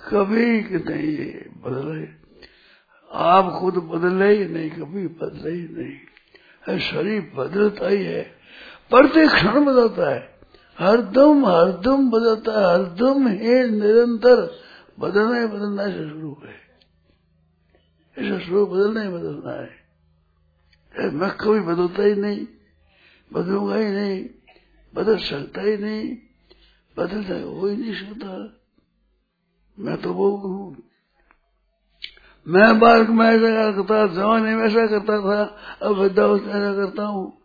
कभी 0.09 0.61
नहीं 0.61 1.35
बदले। 1.61 2.23
आप 3.13 3.61
खुद 3.61 3.75
बदले 3.75 4.39
ही 4.39 4.45
नहीं, 4.45 4.71
कभी 4.71 5.07
बदले 5.07 5.51
ही 5.51 5.69
नहीं। 5.69 6.79
शरीर 6.79 7.33
बदलता 7.35 7.89
ही 7.89 8.05
है। 8.05 8.23
प्रत्येक 8.91 9.31
क्षण 9.31 9.65
बदलता 9.65 10.15
है। 10.15 10.32
हरदम 10.83 11.47
हरदम 11.47 12.11
बदलता 12.11 12.61
है, 12.61 12.75
हरदम 12.75 13.29
है 13.29 13.71
निरंतर 13.71 14.59
बदलना 15.01 15.41
ही 15.41 15.47
बदलना 15.47 15.87
से 15.87 16.11
शुरू 16.11 16.37
है। 16.45 16.63
ऐसा 18.19 18.39
शुरू 18.39 18.67
बदलना 18.67 19.03
ही 19.03 19.09
बदलना 19.09 19.53
है। 19.53 19.83
मैं 21.11 21.31
कभी 21.31 21.61
बदलता 21.61 22.03
ही 22.03 22.15
नहीं, 22.15 22.47
बदलूँगा 23.33 23.77
ही 23.77 23.87
नहीं, 23.87 24.27
बदल 24.95 25.17
सकता 25.17 25.61
ही 25.61 25.77
नहीं, 25.77 26.17
बदलता 26.99 27.43
हो 27.43 27.67
ही 27.67 27.77
नहीं 27.77 27.95
सकता। 27.95 28.59
मैं 29.79 29.97
तो 29.97 30.13
वो 30.13 30.37
हूँ। 30.37 30.77
मैं 32.49 32.81
बालक 32.81 33.09
में 33.09 33.27
ऐसा 33.27 33.73
करता 33.73 34.09
था, 34.09 34.15
जवानी 34.15 34.55
में 34.55 34.65
ऐसा 34.65 34.87
करता 34.87 35.21
था, 35.21 35.43
अब 35.83 35.93
वृद्धावस्था 35.93 36.49
ऐसा 36.49 36.75
करता 36.75 37.03
हूँ। 37.03 37.42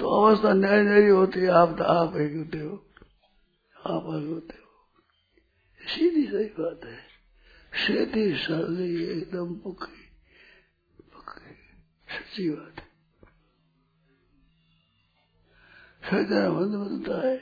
तो 0.00 0.08
अवस्था 0.08 0.52
न्याय 0.52 0.82
नहीं 0.82 1.10
होती 1.10 1.40
है। 1.40 1.48
आप 1.48 1.68
तो 1.78 1.84
आप 1.84 2.16
एक 2.16 2.36
होते 2.36 2.58
हो। 2.58 2.86
आप 3.86 4.02
अलग 4.04 4.28
होते 4.28 4.54
हो 4.54 4.68
सीधी 5.80 6.26
सही 6.26 6.44
बात 6.44 6.80
है। 6.84 6.98
सीधी 7.74 8.36
सरली 8.36 9.04
एकदम 9.04 9.54
पक्की। 9.54 10.08
पक्की। 11.02 11.54
सच्ची 12.16 12.50
बात 12.50 12.80
है। 12.80 12.88
बंद 16.50 16.74
बनता 16.74 17.28
है। 17.28 17.38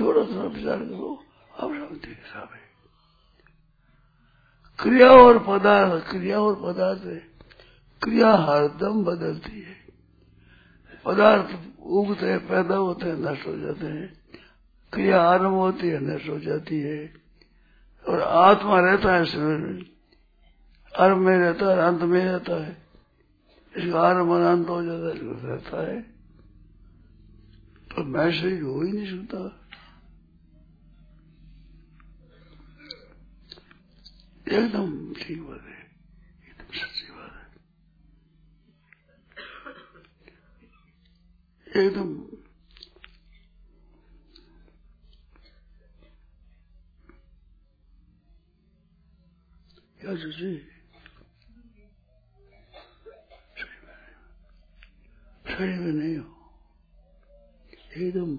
थोड़ा 0.00 0.24
सा 0.24 0.44
विचार 0.44 0.78
करो। 0.78 1.24
आप 1.60 1.70
शांति 1.70 2.08
के 2.08 2.38
है। 2.38 2.72
क्रिया 4.82 5.08
और 5.08 5.38
पदार्थ, 5.38 6.10
क्रिया 6.10 6.40
और 6.40 6.72
पदार्थ 6.72 7.31
क्रिया 8.02 8.30
हरदम 8.30 9.04
बदलती 9.04 9.60
है। 9.60 9.86
पदार्थ 11.04 11.80
उगते 11.82 12.26
हैं, 12.26 12.48
पैदा 12.48 12.76
होते 12.76 13.06
हैं, 13.06 13.16
नष्ट 13.16 13.46
हो 13.46 13.58
जाते 13.58 13.86
हैं। 13.86 14.20
क्रिया 14.92 15.22
आरंभ 15.22 15.52
होती 15.52 15.88
है, 15.88 16.00
नष्ट 16.00 16.28
हो 16.28 16.38
जाती 16.38 16.80
है। 16.80 17.14
और 18.08 18.20
आत्मा 18.20 18.80
रहता 18.80 19.14
है 19.14 19.24
शरीर 19.24 19.44
में। 19.44 19.82
आरंभ 20.98 21.18
में 21.18 21.38
रहता 21.38 21.66
है 21.66 21.78
अंत 21.78 22.00
में 22.02 22.24
रहता 22.24 22.64
है। 22.64 22.82
इसका 23.76 24.00
आरंभ 24.00 24.30
अंत 24.30 24.68
हो 24.68 24.82
जाता 24.84 25.06
है 25.06 25.12
रहता 25.46 25.92
है। 25.92 26.02
तो 27.90 28.04
मैं 28.04 28.32
शरीर 28.32 28.62
हो 28.62 28.82
ही 28.82 28.92
नहीं 28.92 29.06
सकता। 29.06 29.58
एकदम 34.56 35.14
ठीक 35.14 35.42
बात 35.42 35.62
है। 35.62 35.71
एकदम। 41.76 42.18
क्या 50.00 50.14
सच्ची 50.16 50.58
शरीर 55.48 55.78
में 55.78 55.92
नहीं 55.92 56.16
हो। 56.16 56.24
एकदम 57.96 58.36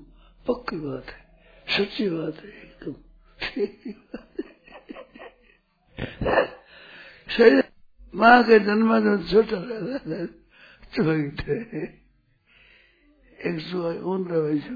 पक्की 0.47 0.75
बात 0.75 1.05
है, 1.05 1.21
सच्ची 1.67 2.09
बात 2.09 2.35
है, 2.35 2.49
एकदम। 2.49 2.95
शरीर 7.33 7.63
माँ 8.15 8.43
के 8.43 8.59
जन्म 8.59 8.93
में 8.93 9.27
छोटा 9.27 9.57
रहता 9.57 10.21
है 11.51 12.02
एक 13.45 14.03
ऊन 14.03 14.25
रहे 14.25 14.59
छो 14.59 14.75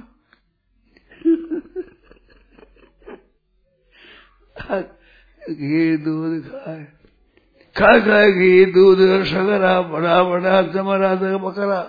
घी, 5.49 5.97
दूध 5.97 6.43
खाए। 6.43 6.83
खा 7.77 7.99
खाए 7.99 8.31
घी, 8.31 8.65
दूध 8.65 8.97
सगरा 9.23 9.81
बड़ा 9.81 10.23
बड़ा 10.23 10.61
जमरा 10.61 11.15
बकरा। 11.37 11.81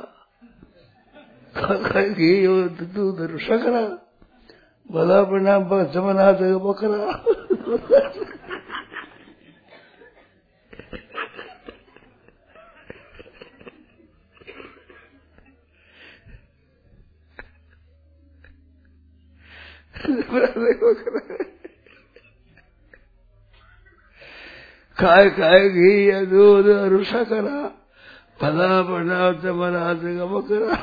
खा 1.57 2.03
घी, 2.03 2.47
दूध 2.69 3.39
सकरा 3.39 3.83
भला 4.91 5.23
बना 5.23 5.59
जमना 5.85 6.33
बकरा। 6.59 7.25
खाए 24.99 25.31
खाए 25.31 25.69
घी 25.69 26.11
या 26.11 26.25
दूध 26.25 26.69
और 26.69 27.05
सकरा 27.05 27.73
भला 28.41 28.83
बना 28.83 29.33
जमना 29.43 29.95
बकरा 30.27 30.77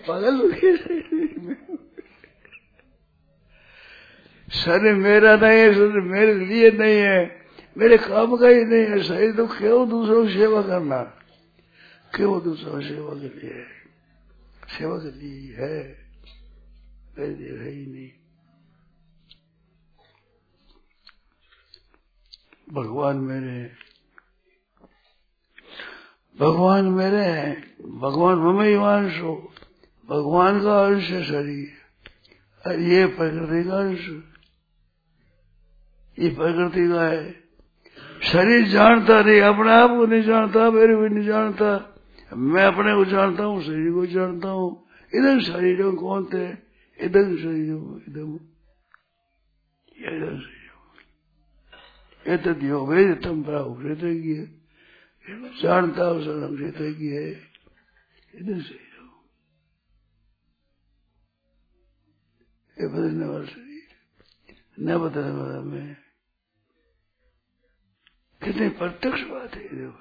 पागल 0.00 0.36
हो 0.36 0.48
गए 0.48 1.69
शरीर 4.50 4.94
मेरा 4.94 5.36
नहीं 5.36 5.58
है, 5.58 5.74
शरीर 5.74 5.90
मेरे 5.90 6.34
लिए 6.34 6.70
नहीं 6.70 6.98
है। 6.98 7.40
मेरे 7.78 7.98
काम 7.98 8.36
का 8.36 8.48
ही 8.48 8.64
नहीं 8.64 8.86
है। 8.86 9.02
शरीर 9.02 9.32
तो 9.32 9.46
क्यों 9.46 9.90
दूसरों 9.90 10.26
की 10.26 10.32
सेवा 10.32 10.62
करना। 10.62 11.02
क्यों 12.14 12.42
दूसरों 12.42 12.80
सेवा 12.80 13.14
के 13.14 13.28
लिए 13.28 13.64
सेवा 14.78 14.98
के 14.98 15.10
लिए 15.10 15.56
है 15.56 16.00
है। 17.18 17.70
ही 17.70 17.86
नहीं। 17.86 18.10
भगवान 22.72 23.16
मेरे 23.16 23.70
भगवान 26.40 26.84
मेरे 26.84 27.24
हैं। 27.24 27.76
भगवान 27.98 28.38
ममई 28.38 28.74
वंश 28.74 29.20
हो 29.20 29.52
भगवान 30.10 30.60
का 30.60 30.86
अंश 30.86 31.10
है 31.10 31.24
शरीर। 31.24 31.72
और 32.66 32.80
ये 32.80 33.06
प्रकृति 33.06 33.68
का 33.68 33.76
अंश। 33.78 34.29
ये 36.20 36.30
प्रकृति 36.30 36.88
का 36.88 37.04
है। 37.04 37.40
शरीर 38.22 38.68
जानता 38.68 39.22
नहीं, 39.22 39.40
अपने 39.40 39.72
आप 39.72 39.90
को 39.90 40.06
नहीं 40.06 40.22
जानता, 40.22 40.70
मेरे 40.70 40.94
को 40.94 41.14
नहीं 41.14 41.26
जानता। 41.26 41.94
मैं 42.36 42.64
अपने 42.64 42.94
को 42.94 43.04
जानता 43.04 43.44
हूँ, 43.44 43.62
शरीर 43.62 43.92
को 43.92 44.06
जानता 44.06 44.48
हूँ। 44.48 44.86
इधर 45.14 45.40
शरीर 45.40 45.82
कौन 45.90 46.24
थे? 46.24 46.48
इधर 47.04 47.36
शरीर 47.36 47.74
इधर 52.34 52.58
योगेद 52.62 53.20
तम 53.24 53.42
प्राहुकृत 53.42 54.04
जानता 55.62 56.04
हूँ 56.04 56.22
है 57.08 57.30
इधर 58.34 58.60
बदलने 62.86 63.26
वाला 63.26 63.44
शरीर। 63.44 63.80
न 64.80 64.98
बदलने 64.98 65.30
वाला 65.30 65.60
मैं। 65.60 66.09
कितनी 68.42 68.68
प्रत्यक्ष 68.68 69.22
बात 69.22 69.54
है 69.54 69.62
देखो 69.62 69.98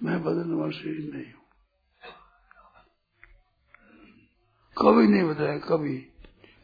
मैं 0.00 0.22
बदलने 0.22 0.54
वाला 0.54 0.70
शरीर 0.70 1.14
नहीं 1.14 1.32
हूँ। 1.32 1.44
कभी 4.76 5.06
नहीं 5.06 5.24
बताया 5.24 5.58
कभी 5.58 5.96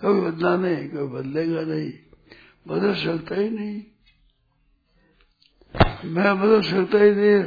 कभी 0.00 0.20
बदला 0.20 0.56
नहीं 0.56 0.88
कभी 0.88 1.06
बदलेगा 1.06 1.62
नहीं। 1.62 1.92
बदल 2.68 2.94
सकता 2.94 3.34
ही 3.34 3.48
नहीं। 3.50 3.82
मैं 6.04 6.40
बदल 6.40 6.62
सकता 6.62 6.98
ही 6.98 7.10
नहीं, 7.10 7.44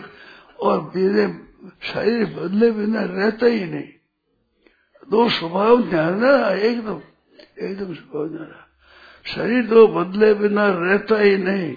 और 0.60 0.82
मेरे 0.96 1.28
शरीर 1.84 2.26
बदले 2.36 2.72
बिना 2.72 3.02
रहता 3.04 3.46
ही 3.46 3.66
नहीं। 3.66 3.92
दो 5.10 5.30
स्वभाव 5.30 5.82
ध्यान 5.90 6.20
रहा 6.22 6.50
एकदम 6.52 7.02
एकदम 7.60 7.94
स्वभाव 7.94 8.28
ध्यान 8.28 8.48
रहा 8.48 8.65
शरीर 9.26 9.68
तो 9.68 9.88
बदले 9.88 10.34
बिना 10.34 10.68
रहता 10.70 11.20
ही 11.20 11.38
नहीं 11.38 11.76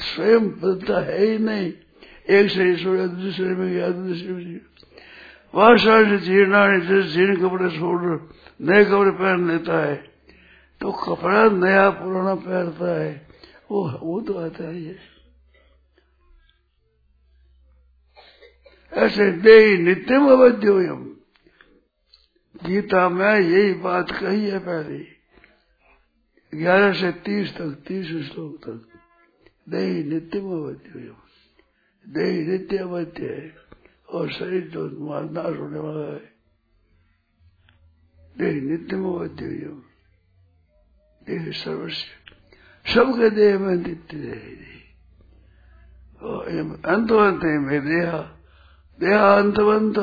स्वयं 0.00 0.48
बदलता 0.48 1.00
है 1.00 1.24
ही 1.26 1.38
नहीं। 1.38 1.72
एक 2.30 2.50
शरीर 2.50 2.78
छोड़ा 2.78 3.06
दूसरे 3.06 3.54
में 3.54 3.70
गया, 3.70 3.88
दूसरे 3.88 4.32
में 4.32 6.18
जीर्णा 6.18 6.78
जैसे 6.78 7.02
जीर्ण 7.02 7.36
कपड़े 7.36 7.68
छोड़, 7.70 8.18
नए 8.60 8.84
कपड़े 8.84 9.10
पहन 9.10 9.48
लेता 9.48 9.78
है। 9.86 9.96
तो 10.80 10.92
कपड़ा 10.92 11.48
नया, 11.48 11.90
पुराना 11.90 12.34
पहनता 12.34 13.00
है। 13.00 13.26
वो 13.70 13.84
वो 14.02 14.20
तो 14.20 14.34
आता 14.34 14.68
ही 14.70 14.84
है 14.84 14.98
ऐसे 18.92 19.30
दे 19.32 19.76
नित्यम 19.78 20.26
अवध्योयम। 20.26 21.04
गीता 22.64 23.08
में 23.08 23.40
यही 23.40 23.72
बात 23.72 24.10
कही 24.10 24.44
है 24.44 24.58
पहले 24.58 25.19
ग्यारह 26.54 26.92
से 26.92 27.12
तीस 27.12 27.56
तक 27.56 27.84
तीस 27.88 28.06
श्लोक 28.06 28.56
तक। 28.56 28.86
दे 29.68 30.04
नित्यम 30.04 30.44
अवध्योयम 30.44 31.16
दे 32.08 32.46
नित्य 32.46 32.76
अवध्य 32.76 33.26
है। 33.26 33.56
और 34.10 34.32
शरीर 34.32 34.68
जो 34.68 34.88
नाश 35.30 35.58
होने 35.58 35.78
वाला 35.78 36.12
है। 36.12 36.32
देह 38.38 38.62
नित्यम 38.62 39.04
अवध्योयम 39.04 39.82
देह 41.26 41.52
सर्वस्व। 41.52 42.34
सबके 42.92 43.30
देह 43.30 43.58
में 43.58 43.74
नित्य 43.74 44.16
देह। 44.16 44.66
अंत 46.84 47.12
अंत 47.12 47.42
में 47.44 47.86
देहा। 47.86 48.36
देहांतवंत 49.00 49.98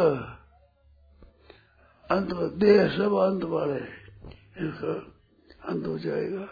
अंत 2.12 2.54
देह 2.54 2.88
सब 2.88 3.14
अंत 3.14 3.44
वाले 3.44 3.80
इसका 4.68 5.17
अंत 5.68 5.88
हो 5.88 6.00
जाएगा। 6.00 6.48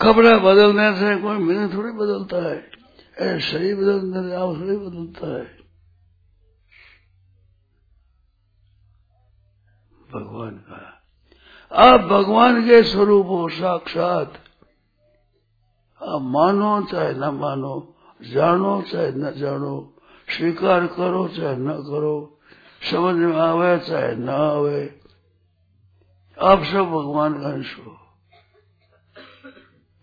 कपड़ा 0.00 0.38
बदलने 0.38 0.96
से 0.96 1.16
कोई 1.16 1.38
मैंने 1.38 1.74
थोड़ी 1.74 1.92
बदलता 1.92 2.48
है। 2.48 2.70
ऐसे 3.18 3.40
शरीर 3.40 3.76
बदलने 3.76 4.28
से 4.28 4.34
आप 4.34 4.48
थोड़ी 4.48 4.76
बदलता 4.76 5.26
है। 5.26 5.64
भगवान 10.12 10.50
का। 10.50 11.02
आप 11.72 12.00
भगवान 12.00 12.62
के 12.62 12.82
स्वरूप 12.82 13.26
हो 13.26 13.48
साक्षात। 13.48 14.34
आप 16.02 16.20
मानो 16.22 16.82
चाहे 16.82 17.14
न 17.14 17.24
मानो, 17.24 17.96
जानो 18.22 18.82
चाहे 18.82 19.12
न 19.12 19.30
जानो, 19.30 19.96
स्वीकार 20.28 20.86
करो 20.86 21.28
चाहे 21.28 21.56
न 21.56 21.68
करो, 21.68 22.40
समझ 22.90 23.14
में 23.14 23.36
आवे 23.36 23.78
चाहे 23.78 24.16
न 24.16 24.28
आवे। 24.28 25.03
आप 26.42 26.62
सब 26.64 26.84
भगवान 26.84 27.34
का 27.40 27.48
अंश 27.48 27.78
हो। 27.78 28.00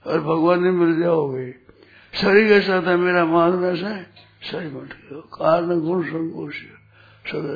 और 0.06 0.20
भगवान 0.20 0.64
ने 0.64 0.72
मिल 0.72 1.00
जाओगे 1.00 1.52
शरीर 2.14 2.48
के 2.48 2.62
साथ 2.62 2.84
है, 2.84 2.96
मेरा 2.96 3.26
मानना 3.26 3.76
से 3.76 4.04
शरीर 4.48 4.74
मट 4.74 4.94
गया 4.94 5.20
कारण, 5.34 5.80
गुण 5.80 6.04
सदा 7.28 7.52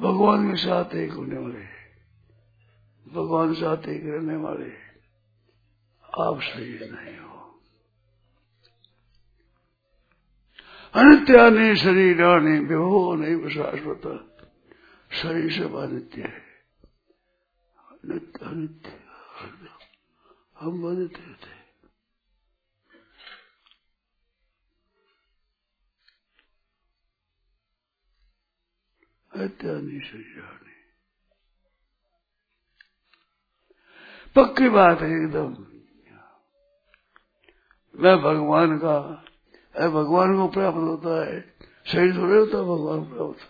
भगवान 0.00 0.50
के 0.50 0.56
साथ 0.56 0.94
एक 0.94 1.12
होने 1.12 1.38
वाले 1.38 1.78
भगवान 3.06 3.54
साथ 3.54 3.88
एक 3.88 4.02
रहने 4.04 4.36
वाले 4.36 4.70
आप 6.22 6.40
शरीर 6.40 6.90
नहीं 6.92 7.18
हो। 7.18 7.37
अनित्यानि 10.94 11.76
शरीरानि 11.76 12.58
विभो 12.58 13.14
नहीं 13.14 13.48
शाश्वत। 13.50 14.06
शरीर 15.12 15.52
सब 15.52 15.74
अनित्य 15.76 16.22
है 16.22 16.46
नित्य 18.04 18.46
अनित्य 18.46 18.90
हम 20.58 20.84
अनित्य 20.88 21.34
थे 21.44 21.56
पक्की 34.36 34.68
बात 34.68 35.00
है 35.00 35.08
एकदम। 35.10 35.54
मैं 37.94 38.16
भगवान 38.18 38.78
का 38.78 38.96
भगवान 39.86 40.36
को 40.36 40.48
प्राप्त 40.48 40.76
होता 40.76 41.26
है। 41.26 41.54
शरीर 41.86 42.16
थोड़े 42.16 42.38
होता 42.38 42.62
भगवान 42.62 43.04
प्राप्त 43.04 43.40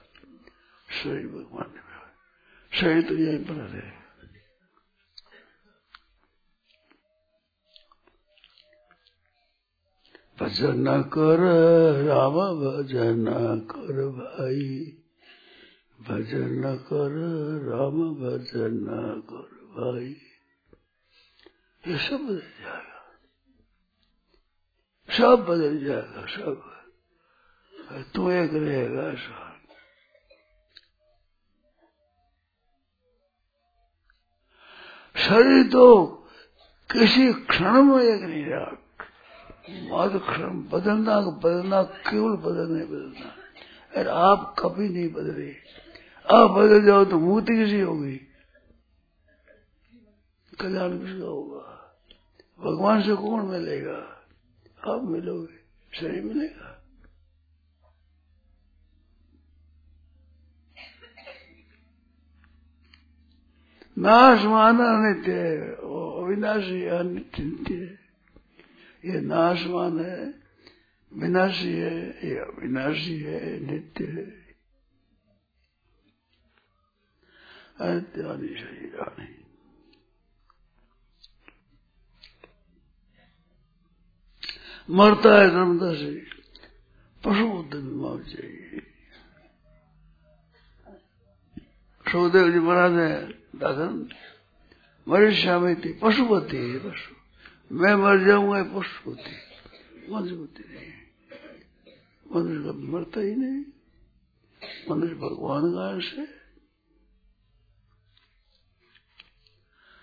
शरीर 0.93 1.27
भगवान 1.27 1.73
ने 1.75 1.88
शरीर 2.81 3.03
तो 3.03 3.14
यही 3.14 3.38
पर 3.38 3.53
है। 3.53 3.99
भजन 10.41 11.03
कर, 11.03 11.38
राम 12.05 12.33
भजन 12.33 13.27
कर 13.71 14.09
भाई। 14.09 14.97
भजन 16.01 16.62
कर, 16.62 17.14
राम 17.71 18.14
भजन 18.14 18.87
कर 19.31 19.59
भाई। 19.64 20.17
ये 21.87 21.99
सब 21.99 22.41
जाएगा। 22.61 22.98
सब 25.09 25.44
बदल 25.49 25.79
जाएगा, 25.85 26.27
सब। 26.27 26.64
तू 28.14 28.31
एक 28.31 28.55
रहेगा 28.55 29.14
सब 29.14 29.47
शरीर 35.16 35.66
तो 35.68 36.05
किसी 36.90 37.33
क्षण 37.33 37.83
में 37.83 38.03
एक 38.05 38.23
नहीं 38.23 38.44
रहा। 38.44 38.71
मत 39.92 40.12
क्षण, 40.23 40.61
बदलना 40.68 41.21
बदलना, 41.21 41.83
केवल 41.83 42.37
बदल 42.37 42.68
नहीं 42.68 42.87
बदलना। 42.87 43.35
अरे 43.97 44.11
आप 44.11 44.55
कभी 44.59 44.88
नहीं 44.88 45.09
बदले, 45.09 45.51
आप 46.27 46.51
बदल 46.51 46.85
जाओ 46.85 47.05
तो 47.05 47.18
मूर्ति 47.18 47.57
किसी 47.57 47.81
होगी? 47.81 48.16
कल्याण 50.53 50.99
किसका 50.99 51.27
होगा? 51.27 51.64
भगवान 52.59 53.03
से 53.03 53.14
कौन 53.14 53.47
मिलेगा? 53.47 54.18
आप 54.87 55.03
मिलोगे? 55.03 55.59
शरीर 56.01 56.23
मिलेगा। 56.23 56.75
नाश 63.99 64.45
माना 64.45 64.85
अनित्य 64.85 65.33
है 65.33 65.75
अविनाशी 65.75 66.85
अनित्य 66.85 67.75
है। 67.75 68.09
ये 69.05 69.21
नाशवान 69.21 70.01
है, 70.01 70.35
विनाशी 71.12 71.73
है, 71.73 72.29
ये 72.29 72.38
अविनाशी 72.38 73.21
है, 73.21 73.61
नित्य 73.61 74.05
है। 74.05 74.49
अनित्यादि 77.81 78.49
शरीरानी 78.49 79.38
मरता 84.88 85.31
है 85.40 85.48
धर्मता 85.51 85.92
से 85.94 86.11
पशु 87.22 87.46
बुद्धि 87.48 87.79
में 87.79 87.94
मर 88.03 88.22
जाएगी 88.24 88.81
सुखदेव 92.07 92.51
जी 92.53 92.59
महाराज 92.59 92.92
ने 92.92 93.09
दाखन 93.61 94.09
मरीषा 95.07 95.59
में 95.59 95.74
थी 95.81 95.92
पशुपति 96.03 96.57
है 96.57 96.79
पशु 96.81 97.14
मैं 97.77 97.94
मर 97.96 98.24
जाऊँगा 98.27 98.62
पशुपति 98.72 99.35
बुद्धि 100.09 100.64
नहीं 100.64 100.92
मनुष्य 102.27 102.62
कभी 102.64 102.87
मरता 102.92 103.20
ही 103.20 103.35
नहीं 103.37 103.64
मनुष्य 104.90 105.14
भगवान 105.16 105.72
का 105.74 105.88
अंश 105.88 106.12
है 106.18 106.27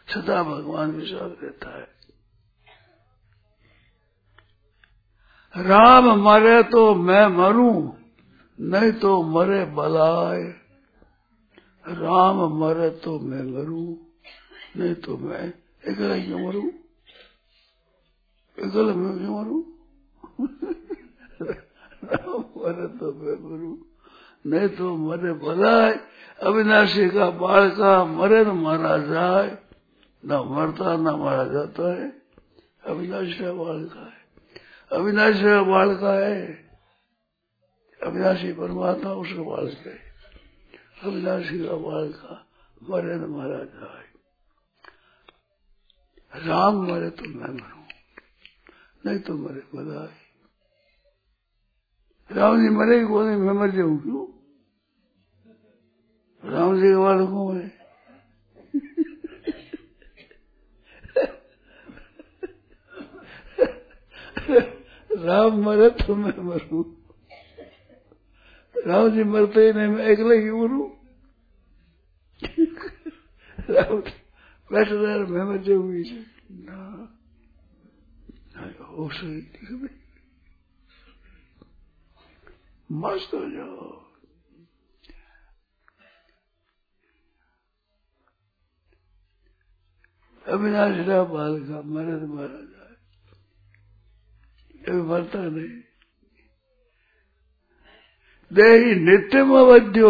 सदा 0.07 0.43
भगवान 0.43 0.99
के 0.99 1.05
साथ 1.07 1.43
रहता 1.43 1.77
है 1.77 1.94
राम 5.55 6.05
मरे 6.19 6.63
तो 6.63 6.95
मैं 6.95 7.27
मरूं, 7.27 7.91
नहीं 8.59 8.91
तो 8.91 9.23
मरे 9.23 9.65
बलाय 9.65 10.41
राम 11.95 12.37
मरे 12.59 12.89
तो 12.89 13.19
मैं 13.19 13.43
मरूं, 13.43 13.95
नहीं 14.77 14.95
तो 14.95 15.17
मैं 15.17 15.53
अकेला 15.87 16.17
क्यों 16.25 16.39
मरूं? 16.39 16.67
अकेला 18.57 18.93
मैं 18.93 19.17
क्यों 19.17 19.39
मरूं? 19.39 19.61
राम 22.03 22.41
मरे 22.57 22.87
तो 22.97 23.13
मैं 23.13 23.37
मरूं, 23.45 23.77
नहीं 24.45 24.69
तो 24.69 24.95
मरे 24.97 25.33
बलाय 25.33 25.99
अविनाशी 26.43 27.09
का 27.09 27.29
बाल 27.29 27.69
का 27.69 28.05
मरे 28.05 28.43
न 28.45 28.47
मारा 28.47 28.97
जाए, 28.97 29.57
न 30.23 30.43
मरता 30.49 30.97
न 30.97 31.15
मारा 31.15 31.43
जाता 31.43 31.95
है। 31.95 32.09
अविनाशी 32.87 33.33
का 33.33 33.53
बाल 33.53 33.83
का 33.85 34.05
है। 34.05 34.24
अविनाशी 34.91 35.43
का 35.43 35.61
बाल 35.63 35.95
का 35.97 36.13
है 36.15 36.41
अविनाशी 37.99 38.51
परमात्मा 38.53 39.11
उसका 39.13 39.43
बाल 39.43 39.67
का 39.75 39.89
है। 39.89 39.99
अविनाशी 41.03 41.57
का 41.59 41.75
बाल 41.77 42.11
का 42.13 42.33
मरे 42.81 43.15
न 43.15 43.25
मारा 43.29 43.63
जाए 43.65 44.03
राम 46.45 46.75
मरे 46.87 47.09
तो 47.09 47.23
मैं 47.25 47.49
मरू, 47.49 47.81
नहीं 49.05 49.19
तो 49.19 49.33
मरे 49.35 49.61
बधाई 49.75 50.13
राम 52.29 52.61
जी 52.61 52.69
मरे 52.69 53.03
कौन 53.05 53.25
मैं 53.37 53.53
मर 53.53 53.69
जाऊँ 53.71 53.97
क्यों? 53.97 54.25
राम 56.43 56.75
जी 56.75 56.81
के 56.83 56.97
बाल 56.97 57.25
कौन 57.27 57.61
है? 57.61 57.74
राम 65.25 65.61
मरे 65.61 65.89
तो 65.89 66.15
मैं 66.15 66.37
मरू। 66.37 66.97
राम 68.87 69.09
जी 69.09 69.23
मरते 69.23 69.67
ही 69.67 69.73
नहीं, 69.73 69.87
मैं 69.87 70.15
अगले 70.15 70.35
ही 70.37 70.51
मरू 70.51 70.97
राम 73.69 73.99
बैठ 74.71 74.87
रहे, 74.89 75.19
मैं 75.19 75.43
मर 75.43 75.57
जाऊँगी। 75.57 76.25
ना 76.51 77.11
हो 78.81 79.09
सही 79.09 79.89
मस्त 82.91 83.33
हो 83.33 83.51
जाओ। 83.51 84.05
अविनाश 90.45 90.95
बाल 91.07 91.63
का 91.63 91.81
मरे 91.81 92.19
तो 92.19 92.74
मरता 94.91 95.39
नहीं। 95.41 95.81
देही 98.53 98.95
नित्यम 98.95 99.53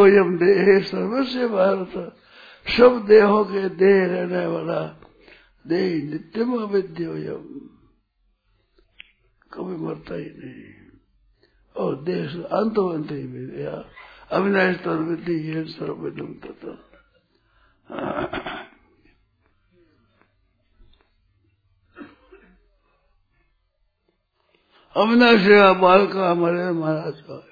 यम 0.08 0.38
देह 0.38 0.80
सर्वस्व 0.80 1.50
भारत। 1.50 2.18
सब 2.78 3.06
देहों 3.06 3.46
के 3.46 3.70
देह 3.70 4.06
रहने 4.06 4.46
वाला 4.46 5.02
देही 5.68 6.02
नित्यम 6.02 6.54
यम। 7.18 7.70
कभी 9.54 9.76
मरता 9.76 10.16
ही 10.16 10.26
नहीं। 10.26 10.86
और 11.76 12.04
देश 12.04 12.36
अंत 12.36 12.80
अंत 12.80 13.12
ही 13.12 13.28
भी 13.28 13.64
अविनाश 14.32 14.76
तरविधि 14.76 15.52
ये 15.52 15.64
सर्वविदम 15.64 16.34
तथा। 16.34 16.90
अविनाशी 24.98 25.82
बाल 25.82 26.14
का 26.14 26.32
हमारे 26.32 26.72
महाराज 26.72 27.22
का। 27.22 27.46
है 27.46 27.52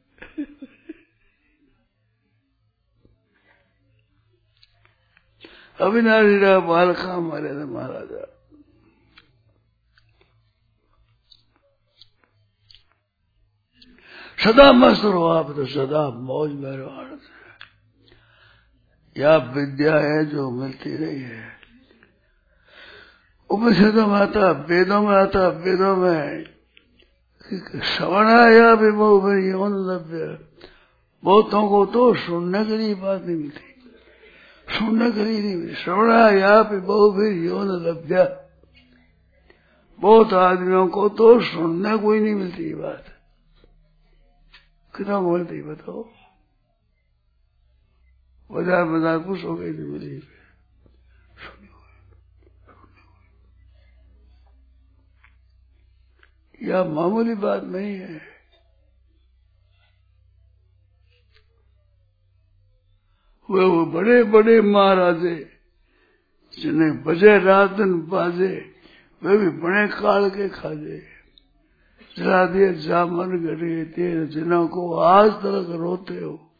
अविनाशी 5.80 6.40
मारे 7.20 7.48
थे 7.48 7.64
महाराजा। 7.64 8.37
सदा 14.44 14.72
मस्त 14.72 15.04
रहो 15.04 15.26
आप 15.26 15.50
तो 15.50 15.66
सदा 15.66 16.10
मौज 16.10 16.52
में 16.52 16.76
रहो 16.76 16.88
आनंद 16.88 17.20
या 19.18 19.36
विद्या 19.36 19.94
है 19.96 20.26
जो 20.26 20.50
मिलती 20.50 20.96
रही 20.96 21.20
है? 21.20 21.58
उपनिषदों 23.50 24.06
में 24.06 24.14
आता, 24.14 24.50
वेदों 24.50 25.02
में 25.02 25.16
आता, 25.16 25.48
वेदों 25.48 25.96
में। 25.96 26.44
श्रवणाया 27.82 28.70
यौन 29.38 29.72
लभ्य 29.90 30.38
बहुतों 31.24 31.68
को 31.68 31.86
तो 31.86 32.14
सुनने 32.14 32.64
के 32.64 32.76
लिए 32.76 32.94
बात 32.94 33.22
नहीं 33.24 33.36
मिलती। 33.36 33.74
सुनने 34.78 35.10
के 35.10 35.24
लिए 35.24 35.40
नहीं 35.40 35.74
श्रवणाया 35.74 36.60
विभो 36.60 37.12
फिर 37.12 37.32
यौन 37.32 37.68
लभ्य 37.68 38.46
बहुत 40.00 40.32
आदमियों 40.32 40.86
को 40.86 41.08
तो 41.08 41.40
सुनने 41.40 41.96
को 41.98 42.12
ही 42.12 42.20
नहीं 42.20 42.34
मिलती 42.34 42.74
बात। 42.74 43.17
कितना 44.98 45.18
बोलती 45.20 45.62
बताओ। 45.62 46.02
बाज़ार 48.50 48.84
बाज़ार 48.84 49.18
कुछ 49.18 49.44
हो 49.44 49.54
गई 49.56 49.72
थी 49.72 49.84
मिली 49.86 50.20
यह 56.60 56.84
मामूली 56.84 57.34
बात 57.34 57.64
नहीं 57.64 57.94
है। 57.94 58.16
वे 63.48 63.64
वो 63.64 63.84
बड़े 63.86 64.22
बड़े 64.24 64.60
महाराजे, 64.62 65.36
जिन्हें 66.54 67.02
बजे 67.04 67.38
रात 67.38 67.70
दिन 67.70 67.94
बाजे, 68.08 68.54
वे 69.22 69.36
भी 69.38 69.48
बड़े 69.60 69.86
काल 69.94 70.28
के 70.30 70.48
खाजे। 70.48 70.98
दिए 72.18 72.74
जामन 72.74 73.38
गड़े 73.38 73.84
तेरे 73.84 74.26
जिन्हों 74.26 74.68
को 74.68 74.96
आज 74.96 75.30
तक 75.30 75.66
रोते 75.70 76.14
हो। 76.14 76.50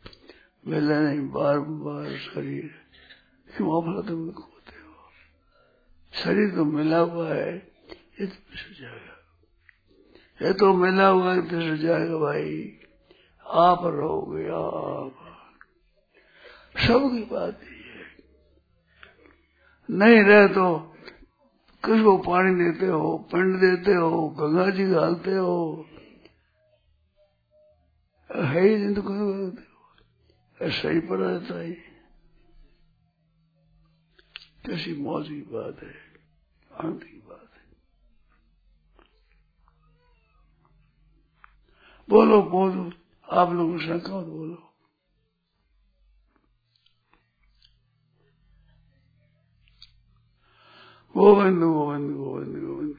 मिले 0.66 0.98
नहीं 0.98 1.30
बार 1.30 1.58
बार 1.58 2.16
शरीर। 2.16 2.74
क्यों 3.56 3.82
अपना 3.82 4.08
तुम 4.08 4.30
खोते 4.30 4.76
हो? 4.76 4.94
शरीर 6.12 6.54
तो 6.54 6.64
मिला 6.64 6.98
हुआ 6.98 7.28
है, 7.28 7.72
ये 8.20 8.26
तो 8.26 8.34
पिस 8.34 8.80
जाएगा। 8.80 9.14
ये 10.46 10.52
तो 10.52 10.74
मिला 10.74 11.08
हुआ 11.08 11.34
है 11.34 11.42
पिस 11.42 11.80
जाएगा 11.80 12.16
भाई। 12.18 12.80
आप 13.46 13.80
रहोगे, 13.84 14.48
आप। 14.48 15.24
सबकी 16.78 17.24
बात 17.24 17.61
ही 17.62 17.76
है। 17.76 18.04
नहीं 19.90 20.22
रहे 20.22 20.48
तो 20.48 20.94
किसको 21.88 22.16
पानी 22.18 22.64
देते 22.64 22.87
हो, 22.87 23.18
पिंड 23.18 23.61
देते 23.61 23.94
हो, 23.94 24.29
गंगा 24.29 24.70
जी 24.70 24.87
घालते 24.90 25.31
हो। 25.31 25.87
है 28.31 28.61
ही 28.61 28.77
नहीं 28.77 28.94
तो 28.94 29.03
कोई 29.05 29.64
ऐसा 30.61 30.88
ही। 30.88 31.01
पड़ा 31.01 31.27
रहता 31.27 31.59
है 31.59 31.72
कैसी 34.66 34.94
मौज 35.03 35.29
की 35.29 35.40
बात 35.40 35.83
है, 35.83 35.94
आनंद 36.72 37.05
की 37.05 37.18
बात 37.29 37.51
है। 37.55 37.64
बोलो 42.09 42.42
बोलो, 42.42 42.92
आप 43.33 43.53
लोग 43.53 43.79
शंका 43.79 44.20
बोलो। 44.20 44.67
गोविंद 51.18 51.62
गोविंद 51.62 52.11
गोविंद 52.16 52.57
गोविंद 52.57 52.94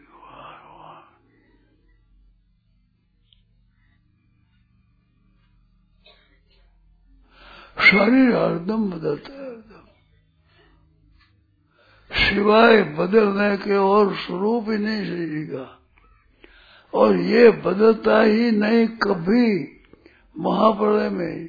शरीर 7.82 8.36
हरदम 8.36 8.90
बदलता 8.92 9.34
है 9.34 9.44
हरदम 9.44 9.86
सिवाय 12.12 12.82
बदलने 12.98 13.56
के 13.58 13.76
और 13.78 14.14
स्वरूप 14.18 14.70
ही 14.70 14.78
नहीं 14.78 15.06
शरीर 15.06 15.46
का 15.52 15.68
और 16.94 17.16
ये 17.26 17.50
बदलता 17.66 18.22
ही 18.22 18.52
नहीं 18.54 18.88
कभी 19.04 19.48
महाप्रलय 20.36 21.10
में 21.10 21.48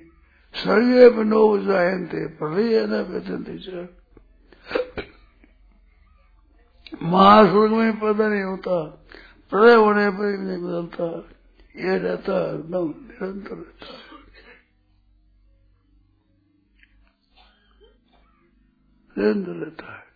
सर्वे 0.55 1.09
बनो 1.17 1.43
जायंते 1.65 2.27
प्रलय 2.39 2.87
न 2.87 3.03
व्यथनते 3.11 3.59
महास्वर्ग 7.03 7.73
में 7.73 7.97
पता 7.97 8.29
नहीं 8.29 8.43
होता। 8.43 9.07
प्रलय 9.51 9.75
होने 9.75 10.11
पर 10.11 10.37
भी 10.37 10.39
नहीं 10.39 10.63
बदलता। 10.63 11.29
ये 11.77 11.99
रहता 11.99 12.33
है, 12.33 12.55
एकदम 12.55 12.89
निरंतर 12.89 13.55
रहता 13.55 13.87
है। 13.87 14.11
निरंतर 19.19 19.51
रहता 19.51 19.97
है। 19.97 20.11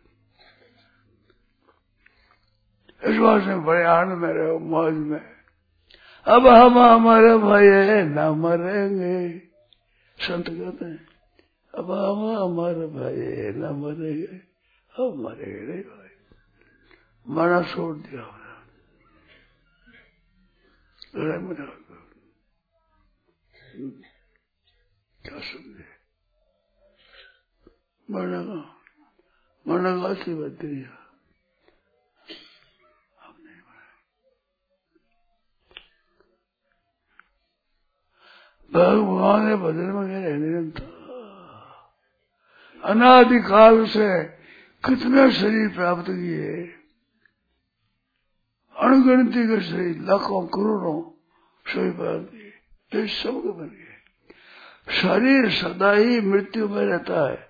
इस 3.12 3.20
बात 3.20 3.42
में 3.42 3.64
बड़े 3.64 3.84
आनंद 3.84 4.18
में 4.18 4.32
रहो, 4.32 4.58
मौज 4.58 4.94
में। 4.94 5.20
अब 6.26 6.46
हम 6.46 6.78
हमारे 6.78 7.36
भाई 7.36 7.66
है, 7.66 8.04
न 8.04 8.18
मरेंगे। 8.18 9.38
संत 10.18 10.48
कहते 10.48 10.84
हैं, 10.84 11.06
अब 11.74 11.90
हम 11.90 12.36
हमारे 12.36 12.86
भाई 12.86 13.16
है, 13.16 13.58
न 13.58 13.62
मरेंगे। 13.62 14.40
अब 14.98 15.14
मरेंगे 15.16 15.72
नहीं। 15.72 15.82
भाई 15.82 16.03
मना 17.26 17.62
छोड़ 17.62 17.96
दिया 17.96 18.24
लड़ाई 21.16 21.38
मना 21.38 21.64
क्या 25.20 25.38
समझे 25.40 25.86
मरना 28.08 28.40
का 28.44 28.60
मरना 29.66 29.90
का 29.96 30.08
बात 30.34 30.52
दिया। 30.62 30.92
भगवान 38.72 39.46
ने 39.46 39.56
बदल 39.56 39.88
में 39.94 40.06
गए 40.08 40.32
निरंतर 40.36 40.92
अनादिकाल 42.82 43.84
से 43.86 44.08
कितने 44.84 45.30
शरीर 45.32 45.68
प्राप्त 45.74 46.06
किए? 46.10 46.83
अणगिनती 48.80 49.46
के 49.46 50.06
लाखों 50.06 50.46
करोड़ों 50.46 51.10
शरीर 51.68 51.92
बना 51.92 52.12
दिए 52.12 53.06
सब 53.06 53.30
बन 53.30 53.66
गए 53.66 53.94
शरीर 54.94 55.50
सदा 55.50 55.92
ही 55.92 56.20
मृत्यु 56.20 56.68
में 56.68 56.86
रहता 56.86 57.30
है। 57.30 57.48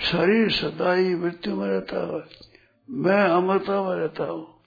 शरीर 0.00 0.50
सदा 0.50 0.92
ही 0.92 1.14
मृत्यु 1.14 1.56
में 1.56 1.68
रहता 1.68 2.16
है। 2.16 2.22
मैं 2.90 3.22
अमरता 3.24 3.82
में 3.82 3.96
रहता 3.96 4.24
हूँ। 4.24 4.60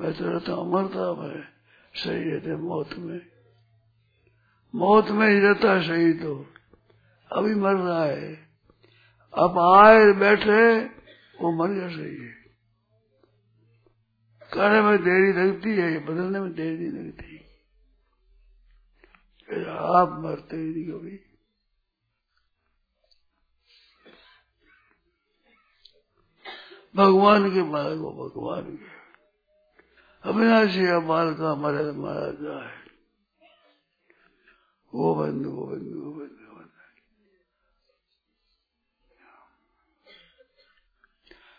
मैं 0.00 0.12
तो 0.12 0.24
रहता 0.24 0.52
हूँ 0.52 0.70
अमरता 0.70 1.22
में। 1.22 1.44
शरीर 1.94 2.34
रहते 2.34 2.56
मौत 2.56 2.88
में। 2.98 3.20
मौत 4.74 5.10
में 5.10 5.28
ही 5.28 5.38
रहता 5.40 5.72
है 5.72 5.82
शरीर 5.82 6.22
तो 6.22 6.46
अभी 7.32 7.54
मर 7.54 7.74
रहा 7.74 8.04
है। 8.04 8.34
अब 9.34 9.58
आए 9.58 10.12
बैठे, 10.12 10.84
वो 11.40 11.52
मर 11.52 11.74
गया 11.74 11.88
शरीर 11.88 12.39
करने 14.54 14.80
में 14.82 14.98
देरी 14.98 15.32
लगती 15.32 15.70
है 15.70 15.98
बदलने 16.04 16.40
में 16.40 16.52
देरी 16.52 16.88
नहीं 16.88 17.02
लगती 17.02 17.36
आप 19.68 20.20
मरते 20.24 20.56
ही 20.56 20.68
नहीं 20.68 20.84
कभी 20.92 21.18
भगवान 26.96 27.50
के 27.50 27.62
मार्ग 27.62 27.98
वो 27.98 28.10
भगवान 28.12 28.76
के 28.76 28.98
अविनाशी 30.24 31.06
बाल 31.06 31.34
का 31.34 31.54
मरे 31.54 31.92
मारा 31.92 32.30
जाए 32.30 32.80
वो 34.94 35.14
बंद 35.14 35.46
वो 35.46 35.66
बंद 35.66 35.94
वो 35.94 36.10
बंद। 36.10 36.36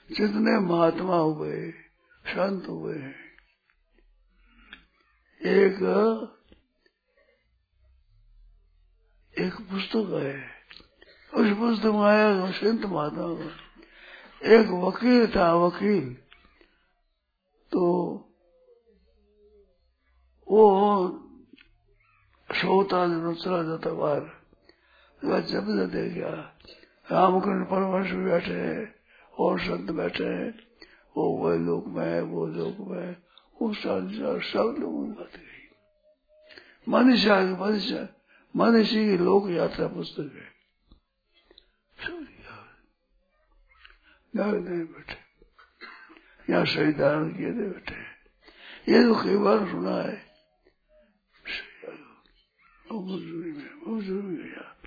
जितने 0.10 0.60
महात्मा 0.60 1.18
हुए 1.18 1.81
शांत 2.34 2.68
हुए 2.68 2.98
हैं। 2.98 3.16
एक 5.46 5.78
एक 9.40 9.54
पुस्तक 9.54 10.10
है। 10.24 10.62
उस 11.34 11.58
पुस्तक 11.58 11.86
में 11.86 12.02
आया 12.02 12.52
संत 12.52 12.86
महात्मा 12.86 13.52
एक 14.44 14.68
वकील 14.68 15.36
था, 15.36 15.54
वकील। 15.54 16.14
तो 17.72 17.82
वो 20.48 20.68
सोता 22.52 23.08
दिन 23.08 23.36
चला 23.36 23.64
जाता 23.64 23.94
बाहर 23.94 25.42
जब 25.42 25.66
दे 25.92 26.10
गया 26.10 26.30
रामकृष्ण 27.12 27.64
परमहंस 27.66 28.12
भी 28.12 28.26
बैठे 28.26 28.54
हैं 28.54 28.96
और 29.40 29.60
संत 29.60 29.92
बैठे 29.92 30.24
हैं। 30.24 30.71
वो 31.18 31.38
वह 31.38 31.58
लोग 31.58 31.88
में, 31.88 32.22
वो 32.22 32.48
लोग 32.48 32.92
में, 32.92 33.16
वो 33.62 33.74
संसार 33.74 34.42
सब 34.42 34.76
लोगों 34.80 35.14
की 35.14 35.24
गई 35.24 35.52
मनुष्य 36.90 37.30
मनुष्य 37.56 38.10
मनुष्य 38.56 38.96
की 38.96 39.18
लोक 39.18 39.50
यात्रा 39.50 39.88
पुस्तक 39.88 40.32
है। 40.36 40.52
बैठे। 44.86 45.18
यहाँ 46.54 46.66
शहीद 46.66 46.98
धारण 46.98 47.30
किए 47.30 47.48
थे 47.48 47.70
बैठे। 47.70 48.12
ये 48.92 49.04
तो 49.04 49.24
कई 49.24 49.38
बार 49.38 49.72
सुना 49.72 49.96
है। 49.96 50.32
में 52.92 54.24
में 54.24 54.36
गया। 54.36 54.78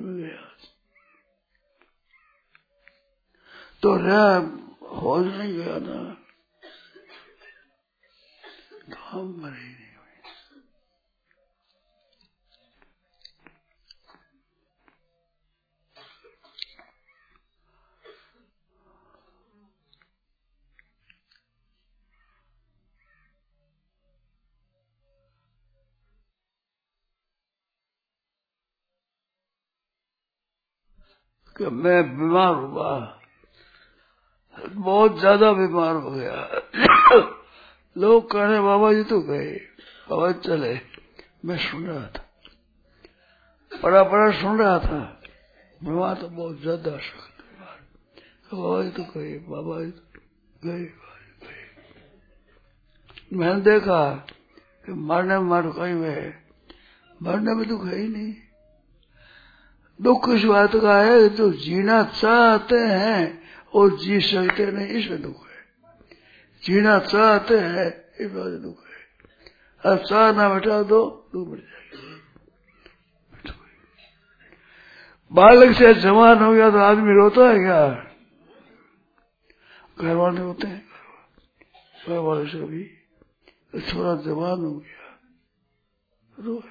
में 0.00 0.16
गया। 0.16 0.56
तो 3.82 3.96
रह 3.96 4.69
हो 4.90 5.16
नहीं 5.18 5.52
गया 5.54 5.78
ना 5.78 5.98
तो 8.90 8.96
हम 9.10 9.34
मरे 9.42 9.52
नहीं 9.52 9.88
कि 31.56 31.66
मैं 31.76 32.02
बीमार 32.18 32.54
हुआ। 32.54 33.19
बहुत 34.66 35.18
ज़्यादा 35.20 35.52
बीमार 35.52 35.94
हो 35.94 36.10
गया। 36.10 36.34
लोग 37.96 38.30
कह 38.32 38.46
रहे 38.46 38.60
बाबा 38.60 38.92
जी 38.92 39.02
तो 39.02 39.20
गए। 39.20 39.54
बाबा 40.10 40.32
चले। 40.32 40.80
मैं 41.44 41.56
सुन 41.58 41.86
रहा 41.86 42.06
था। 42.06 42.24
बड़ा 43.82 44.04
बड़ा 44.04 44.30
सुन 44.40 44.58
रहा 44.58 44.78
था। 44.78 45.22
बीमार 45.84 46.14
तो 46.14 46.28
बहुत 46.28 46.60
ज़्यादा 46.60 46.90
सख्त 46.90 47.42
बीमार। 47.42 47.78
बाबा 48.54 48.82
जी 48.82 48.90
तो 48.90 49.02
गए, 49.02 49.38
बाबा 49.38 49.84
जी 49.84 49.90
तो 49.90 50.68
गए 50.68 50.88
मैंने 53.32 53.60
देखा 53.60 54.10
कि 54.86 54.92
मरने 54.92 55.38
मर 55.38 55.70
कहीं 55.70 55.94
में। 55.94 56.34
मरने 57.22 57.54
में 57.54 57.68
दुख 57.68 57.86
है 57.86 57.98
ही 57.98 58.08
नहीं। 58.08 58.34
दुख 60.00 60.28
इस 60.28 60.44
बात 60.44 60.76
का 60.76 61.02
है 61.02 61.28
जो 61.28 61.50
जीना 61.52 62.02
चाहते 62.02 62.78
हैं 62.78 63.39
और 63.74 63.98
जी 63.98 64.20
सकते 64.20 64.66
नहीं 64.66 64.86
इसमें 64.86 65.22
दुख 65.22 65.46
है। 65.48 65.58
जीना 66.62 66.98
चाहते 66.98 67.58
हैं, 67.58 67.86
इस 68.20 68.30
बात 68.30 68.60
दुख 68.60 68.84
है। 68.86 69.92
अब 69.92 69.98
चाह 69.98 70.32
ना 70.32 70.48
बैठा 70.48 70.82
दो 70.82 71.28
दुख 71.32 71.48
मिट 71.48 71.60
जाएगी। 71.60 72.08
बालक 75.32 75.76
से 75.76 75.94
जवान 75.94 76.38
हो 76.38 76.52
गया 76.52 76.70
तो 76.70 76.78
आदमी 76.78 77.14
रोता 77.14 77.48
है 77.50 77.58
क्या? 77.58 78.06
घर 80.00 80.14
वाले 80.14 80.40
होते 80.40 80.66
हैं। 80.66 80.88
घर 82.08 82.18
वाले 82.18 82.50
से 82.50 82.58
भी 82.58 82.84
थोड़ा 83.74 84.14
जवान 84.22 84.60
हो 84.60 84.78
गया, 84.78 85.18
रो 86.40 86.62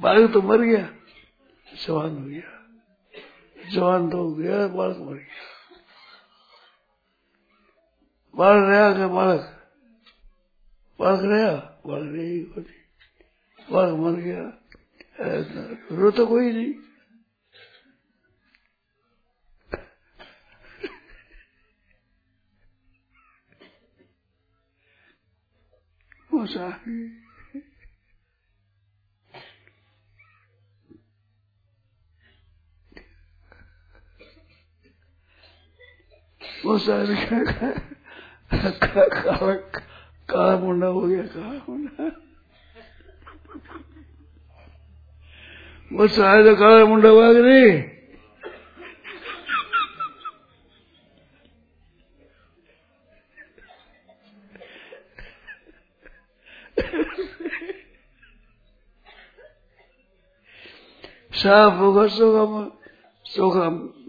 बालक 0.00 0.32
तो 0.32 0.42
मर 0.42 0.60
गया, 0.60 0.88
जवान 1.66 2.10
हो 2.10 2.24
गया। 2.24 2.63
जवान 3.72 4.10
तो 4.10 4.34
गया, 4.34 4.66
बालक 4.68 4.96
मर 4.96 5.14
गया। 5.14 5.50
बालक 8.36 8.68
रहा 8.68 8.94
क्या 8.94 9.08
बालक? 9.08 9.72
बालक 11.00 11.20
रहा? 11.24 11.82
बालक 11.86 12.12
नहीं। 12.12 12.46
होती 12.46 12.74
बालक 13.72 13.98
मर 13.98 14.20
गया। 14.20 14.60
रो 15.92 16.10
तो 16.10 16.26
कोई 16.26 16.52
नहीं। 16.52 16.74
मुसाफिर 26.34 27.23
वो 36.64 36.76
सारे 36.78 37.14
मुंडा 40.56 40.86
हो 40.86 41.00
गया 41.00 41.22
काला 41.32 41.58
मुंडा। 41.68 42.04
वो 45.90 46.06
शायद 46.08 46.46
काला 46.58 46.84
मुंडा 46.86 47.08
हुआ 47.08 47.28
नहीं 47.32 47.72
साफ़ 61.34 61.74
होगा 61.76 62.06
सोगा 62.08 62.44
सोगा 63.26 63.64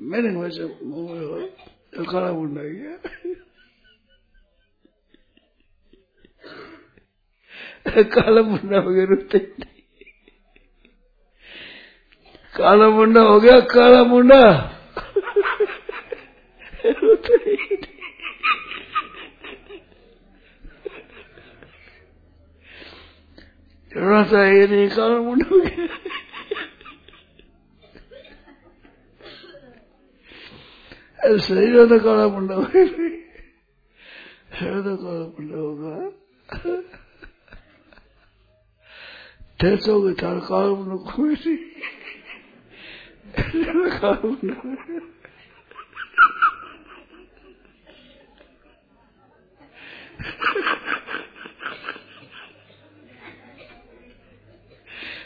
मैंने 0.10 0.30
वैसे 0.40 0.64
काला 0.64 1.26
मुंडा 1.28 1.65
කලම් 1.96 2.36
වුණා 2.36 2.64
කිය. 2.66 2.96
කලම් 8.06 8.48
වුණා 8.52 8.82
වගේ 8.82 9.06
රුත්තේ. 9.06 9.46
කලම් 12.54 12.94
වුණා 12.94 13.28
වගේ 13.34 13.62
කලම් 13.64 14.10
වුණා. 14.10 14.52
රසයනේ 23.92 24.90
කලම් 24.90 25.24
වුණා 25.26 25.52
වගේ 25.54 26.05
शरीर 31.26 31.76
तो 31.90 31.98
काला 32.00 32.28
मुंडा 32.30 32.56
शरीर 32.72 33.14
तो 34.86 34.96
काला 34.96 35.26
मुंडा 35.26 35.58
होगा 35.58 35.94
ठेसोगे 39.60 40.12
तार 40.22 40.38
काला 40.46 40.74
मुंडा 40.76 40.98
खुशी 41.10 41.56
काला 43.36 44.18
मुंडा 44.24 44.54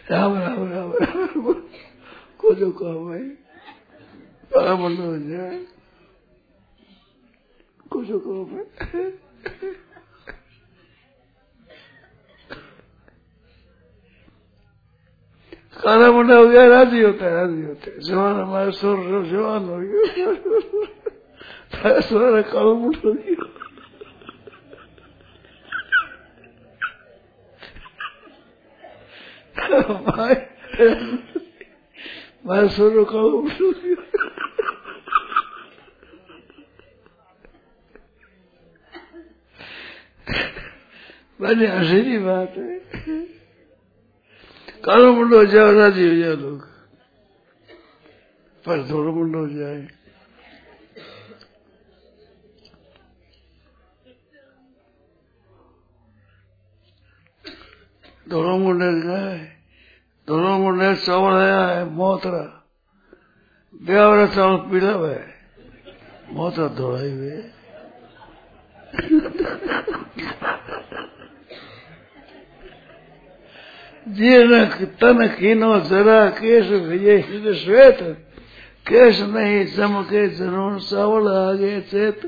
राम 0.10 0.34
राम 0.36 0.64
राम 0.72 0.92
राम 0.94 1.60
काम 8.20 8.58
है 8.58 8.64
काला 15.84 16.12
मुंडा 16.12 16.36
हो 16.36 16.48
गया, 16.48 16.68
राज़ी 16.68 17.02
होता 17.02 17.26
है, 17.26 17.32
राज़ी 17.32 17.62
होता 17.62 17.92
है। 17.92 18.00
जवान 18.00 18.36
हमारे 18.36 18.72
सुर 18.72 19.26
जवान 19.26 19.66
हो 19.66 19.80
गया। 19.80 22.02
सुर 22.02 22.42
काला 22.42 22.74
मुंडा 22.74 23.08
हो 23.08 23.14
गया। 23.14 23.46
मैं 32.46 32.68
सुर 32.68 33.04
काला 33.04 33.22
मुंडा 33.22 33.66
हो 33.66 33.72
गया। 33.72 34.09
हँसी 41.50 42.02
की 42.04 42.18
बात 42.18 42.54
है 42.58 42.78
कालो 44.86 45.14
मुंडो 45.14 45.38
हो 45.38 45.46
जाओ 45.46 45.72
राज़ी 45.72 46.08
हो 46.08 46.16
जाओ 46.16 46.36
लोग 46.36 46.62
पर 48.66 48.78
थोड़ा 48.90 49.12
मुंडो 49.12 49.40
हो 49.40 49.48
जाए 49.50 49.88
दोनों 58.30 58.58
मुंडे 58.60 58.90
गए 59.02 59.38
दोनों 60.28 60.58
मुंडे 60.60 60.96
चावल 60.96 61.34
आया 61.34 61.62
है 61.68 61.86
मोतरा 61.90 62.46
ब्यावरा 63.82 64.26
चावल 64.36 64.58
पीला 64.70 64.92
हुआ 64.92 65.10
है 65.10 65.26
मोतरा 66.30 66.68
दौड़ाई 66.78 67.12
हुए 67.12 67.38
जीर्ण 74.08 74.64
तन 75.00 75.28
कीनो 75.38 75.72
जरा 75.90 76.20
केश 76.40 76.68
भैये 76.88 77.16
हिद 77.28 77.46
श्वेत 77.62 78.00
केश 78.88 79.20
नहीं 79.34 79.66
चमके 79.76 80.28
जनून 80.38 80.78
सावल 80.88 81.28
आगे 81.28 81.80
चेत 81.92 82.20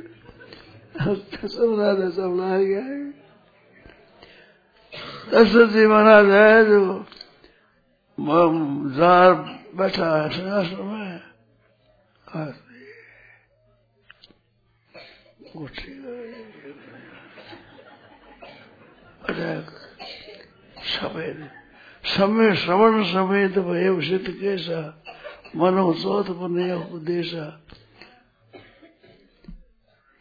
सब 0.99 1.69
राधा 1.79 2.09
सब 2.17 2.39
आ 2.41 2.57
गया 2.57 2.83
है 2.85 2.99
दशरथ 5.31 5.69
जी 5.73 5.85
महाराज 5.87 6.29
है 6.31 6.63
जो 6.67 6.81
जार 8.97 9.33
बैठा 9.77 10.07
है 10.15 10.29
सिंहासन 10.29 10.83
में 10.85 11.19
सफ़ेद 20.93 21.49
समय 22.05 22.55
श्रवण 22.55 23.03
समेत 23.03 23.59
भय 23.59 23.89
उषित 23.89 24.23
कैसा? 24.27 25.03
मनो 25.55 25.93
चौथ 25.93 26.23
पुण्य 26.23 26.73
उपदेशा। 26.73 27.61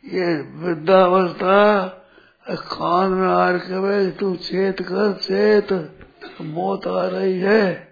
ये 0.04 0.42
वृद्धावस्था, 0.42 1.88
खान 2.50 3.10
में 3.10 3.28
आर 3.28 3.58
के 3.58 4.10
तू 4.10 4.36
चेत 4.36 4.82
कर, 4.82 5.12
चेत। 5.12 5.96
मौत 6.40 6.86
आ 6.86 7.06
रही 7.06 7.40
है। 7.40 7.88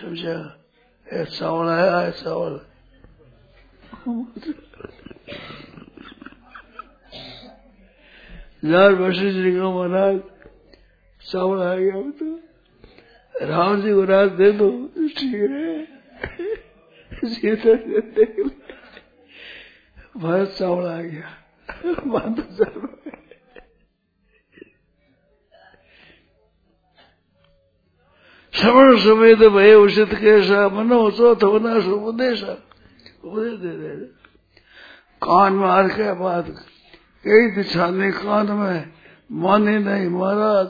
समझा? 0.00 0.64
ये 1.12 1.24
चावल 1.24 1.68
आया 1.68 1.98
है, 1.98 2.10
चावल। 2.10 2.60
यार 8.64 8.92
वशिष्ठ 8.92 9.38
जी 9.38 9.52
को 9.52 9.84
महाराज, 9.84 10.20
चावल 11.30 11.62
आ 11.62 11.74
गया 11.74 12.10
तो। 12.10 12.49
राम 13.40 13.82
जी 13.82 13.92
को 13.92 14.04
राज 14.04 14.30
दे 14.30 14.50
दो। 14.52 14.70
ठीक 15.08 15.50
है। 15.50 15.84
सीता 17.24 17.74
देख 18.10 18.36
भारत 20.16 20.48
चावल 20.48 20.86
आ 20.86 21.00
गया। 21.02 21.28
बांधो 22.06 22.42
चावल 22.42 22.88
श्रवण 28.54 28.96
समेत 28.96 29.38
भय 29.38 29.74
उचित 29.74 30.14
कैसा 30.14 30.68
मनो 30.68 31.10
चौथ 31.10 31.44
बना 31.44 31.74
उपदेश। 31.92 32.42
उपदेश 33.24 33.54
दे 33.60 33.70
दे 33.70 34.06
कान 35.22 35.52
में 35.52 35.68
आर 35.68 35.88
के 35.88 36.12
बात। 36.12 36.46
कई 37.24 37.50
दिछाने 37.50 38.10
कान 38.12 38.52
में 38.52 38.92
माने 39.32 39.78
नहीं 39.78 40.08
महाराज। 40.08 40.68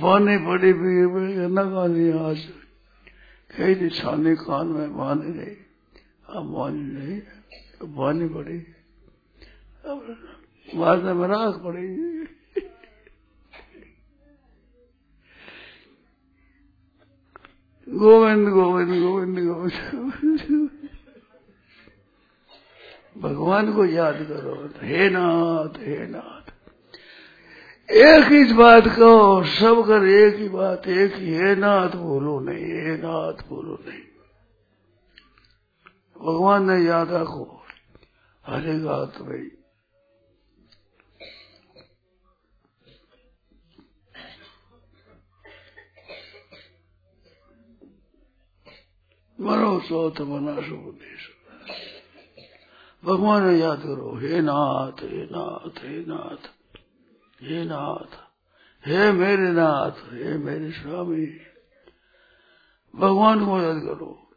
बाने 0.00 0.36
पड़ी 0.38 0.72
भी 0.72 0.92
गानी 1.64 2.06
आज। 2.20 2.40
कई 3.50 3.74
दिछाने 3.74 4.34
कान 4.36 4.66
में 4.66 4.88
माने 4.88 5.28
नहीं 5.28 5.56
अब 6.28 6.44
मानी 6.50 6.82
नहीं 6.92 7.20
बानी 7.94 8.28
पड़ी। 8.28 8.58
अब 9.84 9.98
बाद 10.74 11.02
में 11.16 11.28
राख 11.28 11.54
पड़ेगी 11.64 12.26
गोविंद 17.88 18.48
गोविंद 18.48 18.92
गोविंद 19.02 19.38
गोविंद। 19.38 20.70
भगवान 23.16 23.72
को 23.72 23.84
याद 23.84 24.16
करो। 24.22 24.54
हे 24.82 25.08
नाथ 25.10 25.78
हे 25.78 26.06
नाथ। 26.06 26.45
एक 27.90 28.24
ही 28.24 28.52
बात 28.52 28.84
कहो 28.86 29.44
सब 29.44 29.82
कर 29.86 30.06
एक 30.06 30.36
ही 30.36 30.48
बात, 30.48 30.88
एक 30.88 31.14
ही, 31.14 31.34
हे 31.34 31.54
नाथ 31.54 31.88
बोलो 31.88 32.40
नहीं, 32.40 32.64
हे 32.64 32.96
नाथ 32.96 33.46
बोलो 33.48 33.78
नहीं। 33.86 34.00
भगवान 36.20 36.70
ने 36.70 36.78
याद 36.84 37.12
रखो, 37.12 37.62
हरे 38.46 38.78
गात 38.80 39.18
भाई 39.22 39.50
मरो 49.40 49.80
सोत 49.80 50.20
मना 50.20 50.60
सुदेश 50.60 51.30
भगवान 53.04 53.46
ने 53.46 53.58
याद 53.58 53.78
करो, 53.78 54.16
हे 54.16 54.40
नाथ 54.40 55.02
हे 55.02 55.24
नाथ 55.24 55.84
हे 55.84 55.98
नाथ। 56.06 56.55
हे 57.42 57.64
नाथ, 57.64 58.16
हे 58.86 59.12
मेरे 59.12 59.52
नाथ, 59.52 59.90
हे 59.90 60.38
मेरे 60.38 60.72
स्वामी, 60.72 61.26
भगवान 62.96 63.46
को 63.46 63.60
याद 63.60 63.76
करो। 63.76 64.30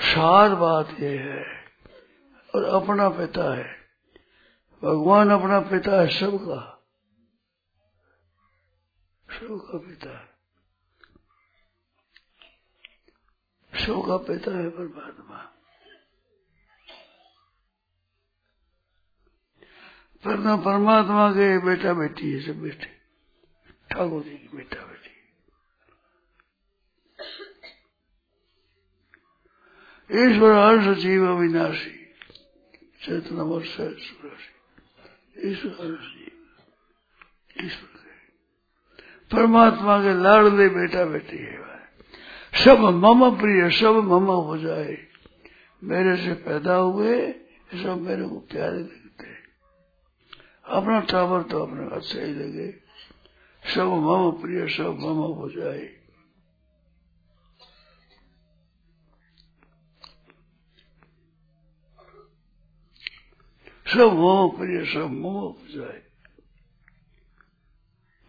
सार 0.00 0.54
बात 0.54 0.88
ये 1.00 1.18
है 1.18 1.44
और 2.54 2.64
अपना 2.64 3.08
पिता 3.08 3.54
है। 3.54 3.76
भगवान 4.84 5.30
अपना 5.30 5.60
पिता 5.60 6.00
है 6.00 6.08
सबका। 6.08 6.82
सबका 9.30 9.78
पिता 9.78 10.18
है। 10.18 10.32
सबका 13.86 14.16
पिता 14.16 14.58
है 14.58 14.68
परमात्मा। 14.70 15.51
पर 20.24 20.38
न 20.38 20.56
परमात्मा 20.56 21.30
के 21.32 21.46
बेटा 21.58 21.92
बेटी 21.94 22.30
है, 22.32 22.40
सब 22.40 22.60
बेटे। 22.62 22.90
ठाकुर 23.90 24.22
जी 24.22 24.30
की 24.30 24.56
बेटा 24.56 24.82
बेटी। 24.82 25.10
ईश्वर 30.10 30.52
हर्ष 30.52 30.98
जीव 30.98 31.26
अविनाशी, 31.28 31.96
चेतन 33.02 33.40
वर्ष 33.42 33.80
ईश्वर 35.44 35.90
ईश्वर 37.60 37.88
परमात्मा 39.30 39.98
के 39.98 40.12
लाडले 40.22 40.68
बेटा 40.68 41.04
बेटी 41.04 41.38
है 41.38 41.60
सब 42.54 42.78
मम 42.78 43.20
प्रिय, 43.36 43.70
सब 43.70 43.94
मम 44.04 44.26
हो 44.28 44.56
जाए। 44.58 44.96
मेरे 45.82 46.16
से 46.16 46.32
पैदा 46.44 46.74
हुए, 46.76 47.14
सब 47.74 48.00
मेरे 48.00 48.24
को 48.28 48.38
प्यारे 48.50 48.78
लगते 48.78 48.94
हैं 48.94 49.01
अपना 50.72 51.00
टावर 51.00 51.42
तो 51.42 51.62
अपने 51.62 52.00
से 52.00 52.24
ही 52.24 52.34
लगे। 52.34 52.68
सब 53.74 53.86
मम 53.86 54.42
प्रिय, 54.42 54.68
सब 54.68 54.96
मम 54.98 55.18
हो 55.32 55.50
जाए। 55.50 56.02
सब 63.86 64.12
मम 64.12 64.48
प्रिय, 64.58 64.84
सब 64.94 65.10
मम 65.10 65.22
हो 65.22 65.58
जाए। 65.70 66.02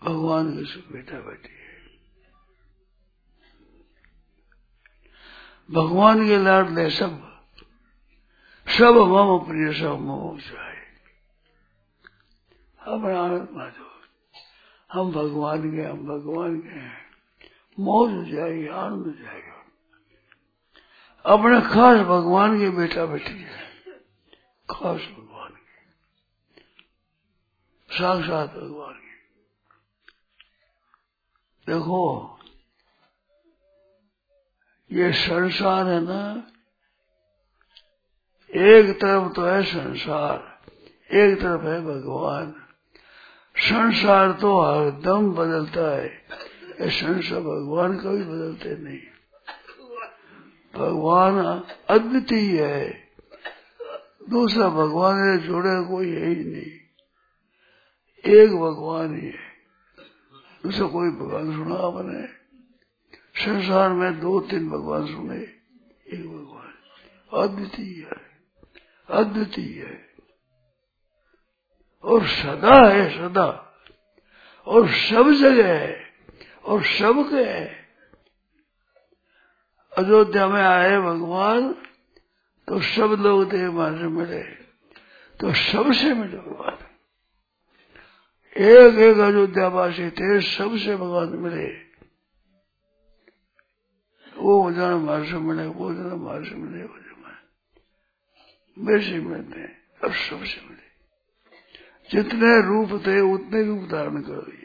भगवान 0.04 0.52
के 0.58 0.66
सुख 0.66 0.92
बेटा 0.92 1.20
बैठी 1.20 1.54
है। 1.54 1.64
भगवान 5.72 6.28
के 6.28 6.38
लाड 6.38 6.70
ले 6.70 6.90
सब 6.90 7.34
सब 8.68 8.96
मम 8.96 9.40
प्रिय, 9.48 9.74
सब 9.74 10.00
मम 10.00 10.08
हो 10.08 10.38
जाए। 10.40 10.73
अपना 12.88 13.22
आनंद 13.22 13.74
हम 14.92 15.12
भगवान 15.12 15.72
के 15.72 15.84
हम 15.84 15.98
भगवान 15.98 16.62
के 16.62 16.70
हैं। 16.70 17.10
मौज 17.80 18.14
हो 18.14 18.24
जाएगी, 18.24 18.68
आनंद 18.68 19.06
हो 19.06 19.12
जाएगा। 19.12 19.54
अपने 21.26 21.62
खास 21.62 22.00
भगवान 22.00 22.60
के 22.60 22.70
बेटा 22.70 23.06
बेटी 23.06 23.42
है। 23.42 23.64
खास 24.70 25.02
भगवान 25.02 25.50
के। 25.50 25.74
साक्षात 27.98 28.50
भगवान 28.50 28.94
के। 28.94 29.14
देखो, 31.74 32.38
ये 34.92 35.14
संसार 35.14 35.88
है 35.88 36.02
ना, 36.02 36.48
एक 38.56 39.02
तरफ़ 39.02 39.34
तो 39.34 39.46
है 39.46 39.64
संसार, 39.64 40.62
एक 41.12 41.42
तरफ़ 41.42 41.62
है 41.62 41.82
भगवान। 41.82 42.63
संसार 43.58 44.32
तो 44.32 44.62
हरदम 44.62 45.32
बदलता 45.32 45.96
है। 45.96 46.26
संसार 46.82 47.40
भगवान 47.40 47.98
कभी 47.98 48.24
बदलते 48.24 48.76
नहीं। 48.76 49.00
भगवान 50.76 51.64
अद्वितीय 51.90 52.66
है। 52.66 53.08
दूसरा 54.30 54.70
भगवान 54.70 55.16
से 55.16 55.48
जुड़े 55.48 55.84
कोई 55.84 56.10
है 56.10 56.28
ही 56.28 56.44
नहीं। 56.44 56.80
एक 58.34 58.50
भगवान 58.50 59.16
ही 59.16 59.28
है। 59.28 59.54
दूसरा 60.64 60.88
कोई 60.88 61.10
भगवान 61.10 61.52
सुना 61.52 61.76
आपने 61.76 62.28
संसार 63.46 63.94
में 63.94 64.20
दो 64.20 64.40
तीन 64.40 64.70
भगवान 64.70 65.06
सुने। 65.08 65.38
एक 66.14 66.28
भगवान। 66.28 66.74
अद्वितीय 67.44 68.04
है। 68.04 68.22
अद्वितीय 69.10 69.84
है। 69.84 70.13
और 72.04 72.28
सदा 72.28 72.76
है 72.90 73.10
सदा। 73.18 73.48
और 74.68 74.88
सब 74.90 75.32
जगह 75.32 75.80
है, 75.80 76.14
और 76.66 76.84
सबके 76.84 77.44
है। 77.44 77.84
अयोध्या 79.98 80.48
में 80.48 80.62
आए 80.62 80.98
भगवान 80.98 81.74
तो 82.68 82.82
सब 82.82 83.16
लोग 83.20 83.52
थे 83.54 83.68
वहाँ 83.68 83.98
से 83.98 84.04
मिले 84.04 84.44
तो 85.40 85.54
सबसे 85.54 86.14
मिले 86.14 86.38
भगवान। 86.38 86.78
एक 88.58 88.96
एक 88.96 89.18
अयोध्या 89.18 89.68
वासी 89.68 90.10
थे 90.10 90.42
सबसे 90.42 90.96
भगवान 90.96 91.30
मिले। 91.30 91.68
वो 94.38 94.72
जन 94.72 94.82
हमारे 94.82 95.26
से 95.26 95.38
मिले, 95.38 95.68
वो 95.68 95.94
जन 95.94 96.12
हमारे 96.12 96.46
से 96.46 96.56
मिले, 96.56 96.84
वो 96.84 96.98
जन 96.98 97.14
मेरे 98.78 99.02
से 99.02 99.20
मिलते 99.20 99.60
हैं, 99.60 99.74
अब 100.04 100.12
सबसे 100.12 100.62
मिले। 100.62 100.83
जितने 102.12 102.62
रूप 102.62 103.08
थे, 103.08 103.20
उतने 103.20 103.64
रूप 103.64 103.90
धारण 103.90 104.22
कर 104.22 104.42
दिए 104.42 104.60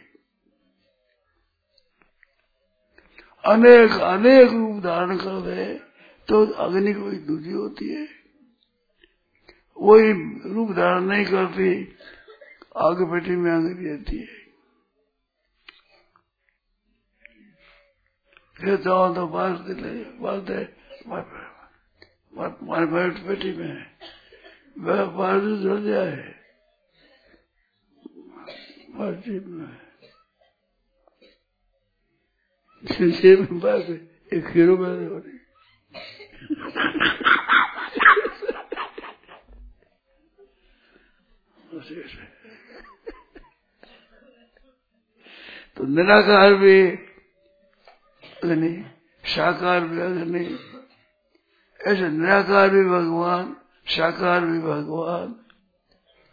अनेक 3.45 3.91
अनेक 3.91 4.53
रूप 4.53 4.82
धारण 4.82 5.16
कर 5.16 5.41
दे 5.41 5.74
तो 6.28 6.47
अग्नि 6.47 6.93
कोई 6.93 7.16
दूसरी 7.16 7.53
होती 7.53 7.89
है। 7.95 8.09
वही 9.78 10.12
रूप 10.55 10.70
धारण 10.70 11.03
नहीं 11.03 11.24
करती 11.24 11.97
आगे 12.76 13.05
बेटी 13.05 13.36
में 13.36 13.51
अग्नि 13.53 13.89
रहती 13.89 14.18
है। 14.18 14.39
फिर 18.59 18.76
जाओ 18.76 19.14
तो 19.14 19.26
बात 19.26 19.61
दिले 19.61 20.05
बात 20.18 20.51
है। 20.51 20.64
बेटी 23.22 23.57
में 23.57 23.97
बाजू 25.16 25.57
जुड़ 25.57 25.80
जाए। 25.80 26.38
मस्जिद 28.99 29.46
में 29.49 29.76
सिलसिले 32.84 33.36
में 33.36 33.59
बात 33.61 33.90
एक 34.32 34.46
हीरो 34.49 34.76
में 34.76 34.88
हो 34.88 35.18
रही 35.18 35.38
तो 45.76 45.84
निराकार 45.86 46.55
भी 46.55 46.78
अग्नि 48.42 48.72
साकार 49.24 49.80
भी 49.88 50.01
अग्नि 50.01 50.44
ऐसे 51.80 52.09
निराकार 52.11 52.70
भी 52.70 52.84
भगवान 52.84 53.57
साकार 53.86 54.46
भी 54.46 54.59
भगवान 54.61 55.34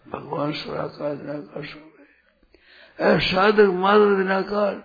भगवान 0.06 0.52
सुराकार 0.54 1.16
निराकार 1.16 1.64
है 1.64 1.95
साधक 3.00 3.70
मात्र 3.74 4.18
निराकार 4.18 4.76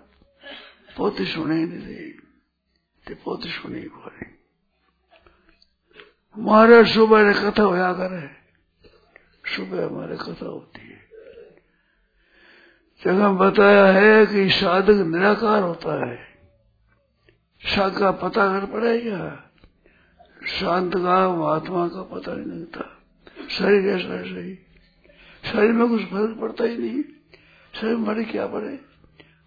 पोते 0.96 1.24
सुने 1.24 1.64
रही 1.64 2.10
ते 3.06 3.14
पोते 3.14 3.48
सुने 3.48 3.80
बोले 3.80 4.26
हमारे 6.36 6.84
सुबह 6.84 7.22
ने 7.22 7.34
कथा 7.34 7.62
होया 7.62 7.92
करे 7.92 8.28
सुबह 9.54 9.86
हमारे 9.86 10.16
कथा 10.16 10.46
होती 10.46 10.88
है। 10.88 11.00
जगह 13.04 13.28
बताया 13.28 13.86
है 13.86 14.26
कि 14.26 14.50
साधक 14.50 15.00
निराकार 15.06 15.62
होता 15.62 15.94
है। 16.06 16.18
शाक 17.60 17.96
का 17.98 18.10
पता 18.10 18.46
कर 18.46 18.66
पड़ेगा 18.66 19.52
शांत 20.46 20.92
का 20.94 21.16
महात्मा 21.36 21.88
का 21.88 22.02
पता 22.02 22.34
नहीं 22.34 22.46
लगता। 22.46 22.84
शरीर 23.50 23.88
ऐसा 23.88 24.14
ऐसा 24.14 24.40
ही 24.40 24.54
शरीर 25.44 25.72
में 25.72 25.88
कुछ 25.88 26.02
फ़र्क 26.02 26.38
पड़ता 26.40 26.64
ही 26.64 26.78
नहीं। 26.78 27.02
में 27.76 28.04
पड़े 28.04 28.24
क्या 28.24 28.46
पड़े 28.46 28.76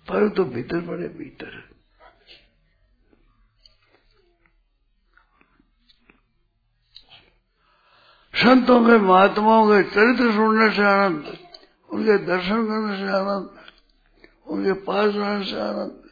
फ़र्क 0.09 0.33
तो 0.35 0.43
भीतर 0.43 0.87
पड़े 0.87 1.07
भीतर। 1.07 1.73
संतों 8.35 8.87
के, 8.87 8.97
महात्माओं 8.97 9.67
के 9.67 9.83
चरित्र 9.83 10.33
सुनने 10.33 10.75
से 10.75 10.81
आनंद, 10.81 11.37
उनके 11.89 12.17
दर्शन 12.17 12.65
करने 12.65 12.97
से 12.97 13.03
आनंद, 13.03 13.71
उनके 14.47 14.73
पास 14.73 15.15
रहने 15.15 15.45
से 15.45 15.59
आनंद, 15.59 16.09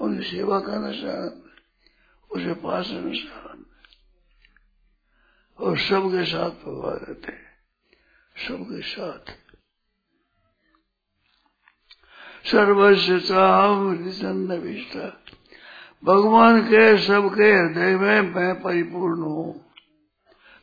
उनकी 0.00 0.30
सेवा 0.30 0.60
करने 0.60 1.00
से 1.00 1.10
आनंद, 1.10 1.50
उसे 2.30 2.54
पास 2.54 2.88
रहने 2.88 3.18
से 3.18 3.28
आनंद। 3.28 3.66
और 5.58 5.78
सबके 5.78 6.24
साथ 6.24 6.50
भगवान 6.50 6.96
रहते 6.96 7.32
हैं। 7.32 7.52
सबके 8.48 8.82
साथ। 8.82 9.41
सर्वस्व 12.44 13.18
चाहम 13.18 13.88
विष्टा 14.52 15.06
भगवान 16.04 16.60
के 16.62 16.98
सबके 16.98 17.52
हृदय 17.52 17.96
में 17.96 18.20
मैं 18.34 18.54
परिपूर्ण 18.62 19.22
हूँ। 19.22 19.52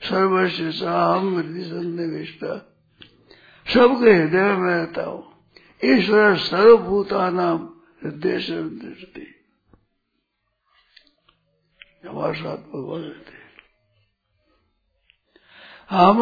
सर्वस्व 0.02 0.72
सबके 3.66 4.14
हृदय 4.14 4.42
में 4.42 4.58
मैं 4.58 4.76
रहता 4.76 5.04
हूँ। 5.04 5.24
ईश्वर 5.86 6.38
सर्वभूता 6.38 7.30
नाम 7.30 7.58
हृदय 8.04 8.40
दृष्टि। 8.80 9.28
हमारे 12.08 12.34
साथ 12.34 12.58
भगवान 12.58 13.02
रहते 13.02 13.32
हम 15.90 16.18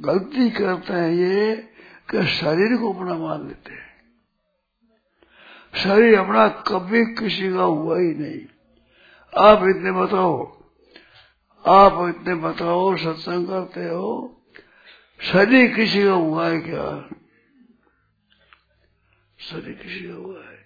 गलती 0.00 0.50
करते 0.50 0.92
हैं 0.92 1.10
ये 1.10 1.56
कि 2.10 2.26
शरीर 2.26 2.76
को 2.76 2.92
अपना 2.92 3.14
मान 3.14 3.46
लेते 3.48 3.72
हैं। 3.72 3.85
शरीर 5.76 6.18
अपना 6.18 6.48
कभी 6.48 7.04
किसी 7.06 7.52
का 7.52 7.62
हुआ 7.62 7.98
ही 7.98 8.14
नहीं। 8.14 8.40
आप 9.44 9.58
इतने 9.62 9.92
बताओ 9.92 10.62
आप 11.68 12.08
इतने 12.08 12.34
बताओ 12.34 12.96
सत्संग 12.96 13.46
करते 13.46 13.88
हो 13.88 14.32
शरीर 15.20 15.74
किसी 15.74 16.04
का 16.04 16.12
हुआ 16.12 16.48
है 16.48 16.60
क्या? 16.60 17.08
शरीर 19.38 19.74
किसी 19.74 20.08
का 20.08 20.14
हुआ 20.14 20.40
है। 20.40 20.56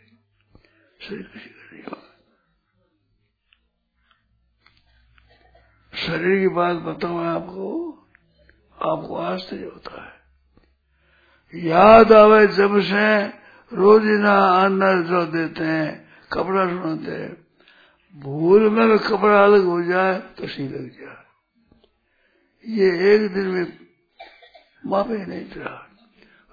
शरीर 1.00 1.22
किसी 1.22 1.50
का 1.50 1.72
नहीं 1.72 1.84
हुआ। 1.84 2.02
शरीर 5.94 6.40
की 6.40 6.48
बात 6.48 6.76
बताओ 6.76 7.18
आपको 7.18 7.90
आपको 8.82 9.16
आश्चर्य 9.16 9.64
होता 9.64 10.04
है। 10.04 10.20
याद 11.64 12.12
आवे 12.12 12.46
जब 12.46 12.80
से 12.80 13.39
रोजीना 13.72 14.34
अन्न 14.56 15.02
जो 15.04 15.24
देते 15.26 15.64
हैं, 15.64 15.90
कपड़ा 16.32 16.62
सुनाते 16.68 17.12
हैं। 17.12 17.32
भूल 18.14 18.68
में 18.70 18.86
भी 18.88 18.98
कपड़ा 18.98 19.38
अलग 19.44 19.64
हो 19.64 19.82
जाए 19.84 20.18
तो 20.36 20.46
सी 20.46 20.62
लग 20.68 20.88
जाए। 20.90 21.18
ये 22.64 22.88
एक 23.10 23.32
दिन 23.34 23.46
में 23.46 23.66
मापे 24.86 25.18
नहीं 25.26 25.44
था 25.50 25.70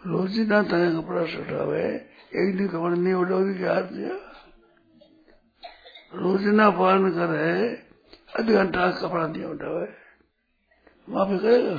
रोजीना 0.02 0.62
तने 0.64 0.88
कपड़ा 0.94 1.26
सटावे 1.26 1.84
एक 2.34 2.58
दिन 2.58 2.68
कपड़ा 2.68 2.96
नहीं 2.96 3.14
उठाओगी 3.16 3.54
क्या 3.58 3.80
दिया 3.82 4.16
रोजीना 6.14 6.70
पालन 6.70 7.10
करे, 7.12 7.48
आध 8.40 8.50
घंटा 8.50 8.90
कपड़ा 8.92 9.26
नहीं 9.28 9.44
उठावे। 9.46 9.88
माफ़ी 11.08 11.38
करेगा? 11.40 11.78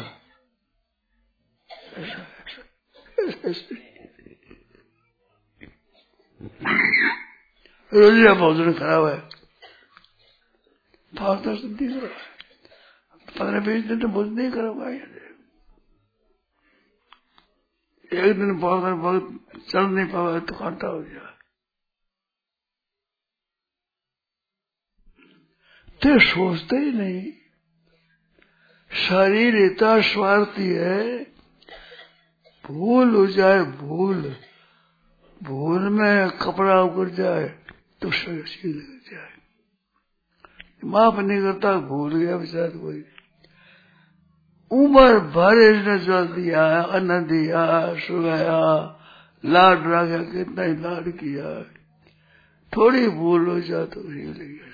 रोजिया 7.92 8.32
भोजन 8.34 8.72
खराब 8.72 9.04
है। 9.06 9.18
दर्शन 11.12 11.68
नहीं 11.68 11.88
कर 11.90 12.06
रहा 12.06 12.18
है 12.18 12.26
पंद्रह 13.28 13.60
बीस 13.60 13.84
दिन 13.84 14.00
तो 14.00 14.08
भोजन 14.08 14.32
नहीं 14.32 14.50
करूँगा 14.50 14.90
एक 18.12 18.34
दिन 18.34 18.58
बहुत 18.58 18.82
बहुत 18.98 19.24
चल 19.70 19.84
नहीं 19.84 20.06
पावा 20.06 20.38
तो 20.40 20.54
कांटा 20.54 20.88
हो 20.88 21.00
गया। 21.00 21.24
तो 26.00 26.18
सोचते 26.20 26.76
ही 26.76 26.92
नहीं। 26.92 27.32
शरीर 28.90 29.56
इतना 29.56 30.00
स्वार्थी 30.00 30.68
है, 30.68 31.24
भूल 32.64 33.14
हो 33.14 33.26
जाए, 33.26 33.62
भूल। 33.62 34.36
भूल 35.42 35.88
में 35.88 36.30
कपड़ा 36.30 36.82
उगड़ 36.82 37.08
जाए 37.08 37.48
तो 38.02 38.10
शरीर 38.10 38.76
लग 38.76 39.12
जाए। 39.12 39.32
माफ़ 40.84 41.20
नहीं 41.20 41.42
करता, 41.42 41.78
भूल 41.78 42.14
गया 42.14 42.36
बेचारा 42.36 42.68
कोई। 42.68 43.04
उम्र 44.70 45.20
भर 45.20 45.54
इसने 45.54 45.98
जो 45.98 46.24
दिया, 46.24 46.82
अन्न 46.82 47.26
दिया 47.26 47.94
सुगाया 47.94 48.94
लाड 49.44 49.78
रखा 49.78 50.32
कितना 50.32 50.62
ही 50.62 50.76
लाड 50.76 51.08
किया। 51.08 51.62
थोड़ी 52.76 53.08
भूल 53.08 53.46
हो 53.48 53.60
जाए 53.60 53.86
तो 53.86 54.00
लग 54.00 54.38
गया। 54.38 54.68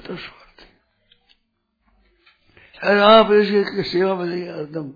तो 0.00 0.16
स्वार्थ 0.16 0.69
है 2.84 2.98
आप 2.98 3.32
इसकी 3.32 3.82
सेवा 3.82 4.14
में 4.14 4.26
नहीं 4.26 4.48
हरदम। 4.48 4.92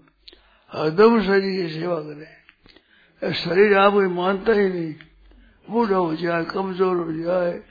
हरदम 0.72 1.22
शरीर 1.22 1.66
की 1.66 1.74
सेवा 1.74 2.00
करें। 2.00 3.32
शरीर 3.32 3.78
आप 3.78 3.92
कोई 3.92 4.06
मानता 4.06 4.52
ही 4.52 4.68
नहीं। 4.68 4.94
बूढ़ा 5.70 5.96
हो 5.96 6.16
जाए, 6.16 6.44
कमज़ोर 6.44 6.96
हो 6.96 7.12
जाए, 7.12 7.62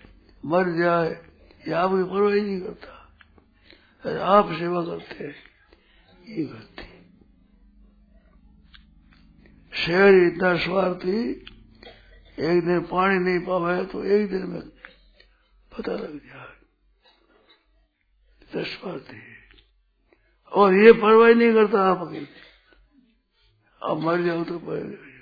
मर 0.46 0.78
जाए, 0.78 1.26
या 1.68 1.80
आप 1.80 1.92
आपकी 1.92 2.04
परवाह 2.04 2.34
ही 2.34 2.42
नहीं 2.42 2.62
करता। 2.62 2.94
आप 4.22 4.54
सेवा 4.54 4.82
करते 4.86 5.24
हैं। 5.24 5.36
ये 6.28 6.46
करते 6.46 6.84
शहर 9.74 10.14
इतना 10.14 10.58
स्वार्थी 10.58 11.46
एक 12.40 12.66
दिन 12.66 12.80
पानी 12.80 13.20
नहीं 13.20 13.40
पावे 13.40 13.86
तो 13.86 14.04
एक 14.04 14.30
दिन 14.30 14.48
में 14.48 14.62
पता 15.72 15.92
लग 15.92 16.18
जाए। 16.18 16.54
स्वार्थी 18.64 19.33
और 20.54 20.74
ये 20.74 20.92
परवाही 20.94 21.34
नहीं 21.34 21.54
करता 21.54 21.82
आप 21.92 22.08
अकेले 22.08 22.28
अब 23.82 23.98
मर 23.98 24.22
जाओ 24.22 24.44
तो 24.44 24.60
पर 24.60 25.14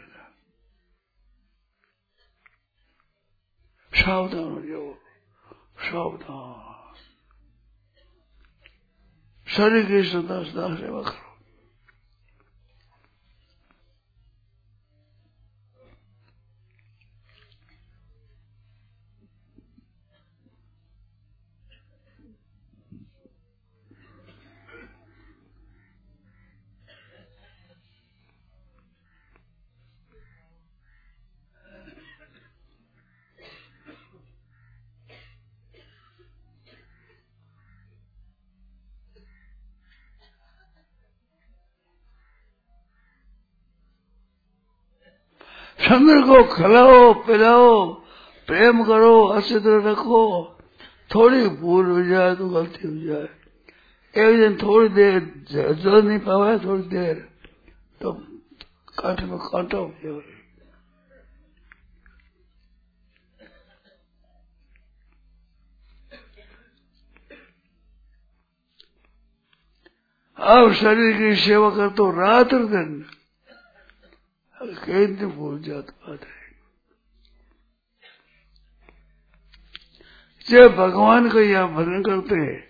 सावधान 3.91 4.67
जाओ 4.69 4.93
सावधान। 5.91 6.93
शरीर 9.47 9.85
की 9.85 10.09
सदा 10.09 10.43
सदा 10.43 10.75
सेवा 10.75 11.01
करो। 11.01 11.30
चंद्र 45.91 46.21
को 46.21 46.43
खिलाओ, 46.47 47.13
पिलाओ, 47.27 47.71
प्रेम 48.47 48.83
करो 48.83 49.15
अच्छी 49.27 49.55
रखो। 49.85 50.23
थोड़ी 51.11 51.47
भूल 51.59 51.85
हो 51.85 52.03
जाए 52.03 52.35
तो 52.35 52.47
गलती 52.49 52.87
हो 52.87 52.95
जाए। 53.07 53.27
एक 54.15 54.39
दिन 54.39 54.55
थोड़ी 54.55 54.89
देर 54.89 55.19
जल 55.51 56.01
नहीं 56.07 56.19
पावा 56.19 56.57
थोड़ी 56.57 56.83
देर 56.83 57.15
तो 58.01 58.11
कांटे 58.99 59.25
में 59.25 59.37
कांटा 59.39 59.77
हो 59.77 59.93
जाए 60.03 60.21
आप 70.39 70.71
शरीर 70.73 71.17
की 71.17 71.35
सेवा 71.41 71.69
कर 71.69 71.89
तो 71.89 72.11
रात 72.11 72.53
और 72.53 72.65
दिन। 72.65 73.03
कई 74.61 75.05
दिन 75.05 75.29
भूल 75.29 75.61
जात 75.61 75.89
बात 75.89 76.21
है। 76.21 76.41
जब 80.49 80.75
भगवान 80.75 81.29
का 81.29 81.39
यह 81.39 81.65
भजन 81.65 82.01
करते 82.01 82.35
हैं, 82.35 82.67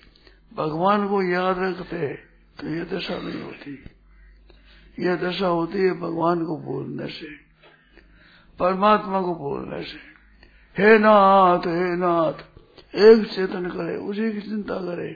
भगवान 0.53 1.07
को 1.07 1.21
याद 1.23 1.59
रखते 1.59 1.95
हैं 1.95 2.17
तो 2.59 2.67
यह 2.67 2.83
दशा 2.83 3.17
नहीं 3.17 3.41
होती। 3.41 3.83
यह 4.99 5.15
दशा 5.15 5.47
होती 5.47 5.79
है 5.79 5.91
भगवान 5.91 6.45
को 6.45 6.57
भूलने 6.57 7.07
से, 7.07 7.27
परमात्मा 8.59 9.21
को 9.21 9.35
भूलने 9.35 9.83
से। 9.83 9.99
हे 10.77 10.97
नाथ 10.99 11.67
हे 11.67 11.95
नाथ, 11.95 12.33
एक 12.95 13.27
चेतन 13.27 13.69
करे, 13.69 13.95
उसी 13.97 14.31
की 14.31 14.41
चिंता 14.41 14.77
करे, 14.77 15.11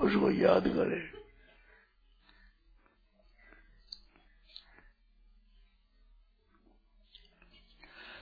उसको 0.00 0.30
याद 0.30 0.68
करे। 0.68 1.17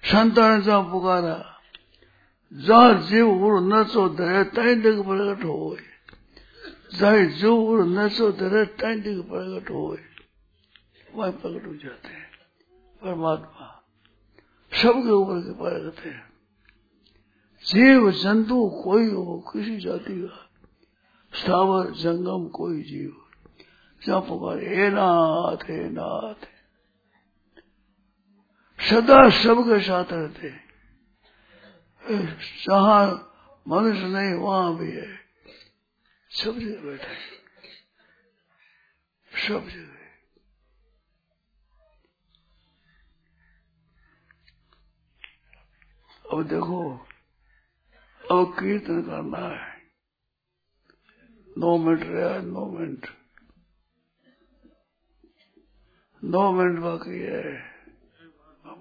संतान 0.07 0.63
जहाँ 0.63 0.83
पुकारा 0.83 1.53
जहाँ 2.53 3.03
जीव 3.03 3.31
उड़ 3.31 3.61
नचो 3.61 4.09
धरे 4.09 4.45
ताइन 4.45 4.83
डिग 4.83 4.99
प्रकट 4.99 5.45
हो 5.45 5.77
जहाँ 6.95 7.25
जीव 7.25 7.55
उड़ 7.55 7.87
नचो 7.87 8.33
धरे 8.33 8.65
ताइन 8.65 9.01
डिग 9.01 9.21
प्रकट 9.23 9.71
हो 9.71 9.99
वही 11.15 11.33
प्रकट 11.33 11.67
हो 11.67 11.75
जाते 11.75 12.09
हैं। 12.09 12.31
परमात्मा 13.03 13.85
सबके 14.83 15.11
ऊपर 15.11 15.41
के 15.41 15.53
प्रकट 15.53 16.07
है। 16.07 16.23
जीव 17.67 18.11
जंतु 18.11 18.81
कोई 18.85 19.11
हो, 19.11 19.51
किसी 19.53 19.77
जाति 19.77 20.23
का। 20.23 20.51
स्थावर 21.39 21.91
जंगम 21.91 22.49
कोई 22.49 22.83
जीव। 22.83 23.17
जहाँ 24.07 24.21
पुकारे, 24.21 24.77
हे 24.77 24.89
नाथ 24.89 25.57
हे 25.57 25.91
नाथ 25.91 26.56
सदा 28.81 29.31
सबके 29.31 29.81
साथ 29.81 30.05
रहते 30.13 30.67
जहाँ 32.65 33.33
मनुष्य 33.69 34.07
नहीं, 34.07 34.35
वहाँ 34.35 34.77
भी 34.77 34.91
है। 34.91 35.17
सब 36.31 36.59
जगह 36.59 36.83
बैठे 36.83 37.37
सब 39.49 39.69
जगह। 39.69 39.97
अब 46.33 46.43
देखो, 46.43 46.93
अब 48.33 48.57
कीर्तन 48.61 49.03
करना 49.03 49.49
है। 49.49 49.77
नौ 51.59 51.79
मिनट 51.79 52.01
रहा 52.03 52.41
नौ 52.41 52.67
मिनट। 52.67 53.07
नौ 56.25 56.53
मिनट 56.53 56.79
बाकी 56.79 57.19
है। 57.19 57.76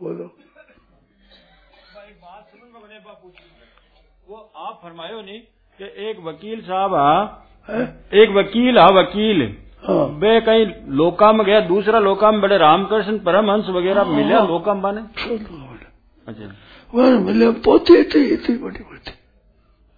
बोलो। 0.03 0.35
वो 4.29 4.51
आप 4.55 4.79
फरमायो 4.83 5.21
नहीं 5.21 5.39
कि 5.81 6.09
एक 6.09 6.19
वकील 6.19 6.61
साहब 6.61 6.93
हा 6.93 7.47
है? 7.69 7.81
एक 8.13 8.29
वकील 8.29 8.79
हा 8.79 8.85
वकील। 8.85 9.57
हाँ। 9.87 10.05
वे 10.05 10.41
कहीं 10.41 10.65
लोकाम 10.87 11.43
गया 11.43 11.59
दूसरा 11.59 11.99
लोकाम 11.99 12.41
बड़े 12.41 12.57
रामकृष्ण 12.57 13.17
परमहंस 13.19 13.69
वगैरह 13.69 14.03
मिले 14.03 14.35
लोकाम 14.35 14.81
बाने? 14.81 15.01
अच्छा। 16.27 16.53
वह 16.93 17.19
मिले 17.19 17.51
पोते 17.51 18.03
थे 18.03 18.23
इतनी 18.23 18.57
बड़ी 18.57 18.79
बड़ी 18.79 19.11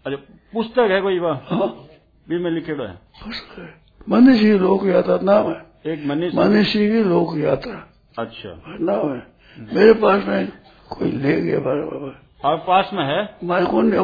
अच्छा 0.06 0.34
पुस्तक 0.54 0.88
है 0.92 1.02
कोई 1.02 1.20
वह? 1.20 1.42
हाँ। 1.44 1.84
भी 2.30 2.38
में 2.38 2.52
लिखेड़ो 2.52 2.84
है। 2.84 3.00
बस 3.28 3.56
है। 3.58 3.82
मनीषी 4.10 4.52
लोक 4.52 4.86
यात्रा 4.86 5.20
नाम 5.24 5.52
है। 5.52 5.66
एक 5.94 6.06
मनीष। 6.06 6.36
मनीषी 6.36 6.88
की 6.88 7.04
लोक 7.04 7.38
यात्रा। 7.38 7.94
अच्छा। 8.20 8.64
नाम 8.68 9.14
है। 9.14 9.37
मेरे 9.60 9.94
पास 9.94 10.26
में 10.28 10.48
कोई 10.90 11.12
ले 11.12 11.42
गया 11.42 11.60
बार 11.60 11.76
बार 11.76 12.22
आपके 12.52 12.68
पास 12.68 12.90
में 12.94 13.04
है? 13.04 13.24
हमारे 13.24 13.66
कौन 13.66 13.94
है? 13.94 14.00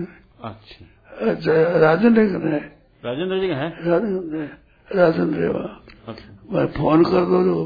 है? 0.00 0.06
अच्छा। 0.44 0.86
अच्छा, 1.26 1.78
राजेंद्र 1.78 2.20
है। 2.20 2.78
राजेंद्र 3.04 3.40
जी 3.40 3.46
है? 3.46 3.68
राजेंद्र 3.68 4.50
राजेंद्र 4.96 5.48
वहाँ 5.48 5.82
अच्छा। 6.08 6.48
मैं 6.52 6.66
फ़ोन 6.66 7.04
कर 7.04 7.20
दो 7.24 7.64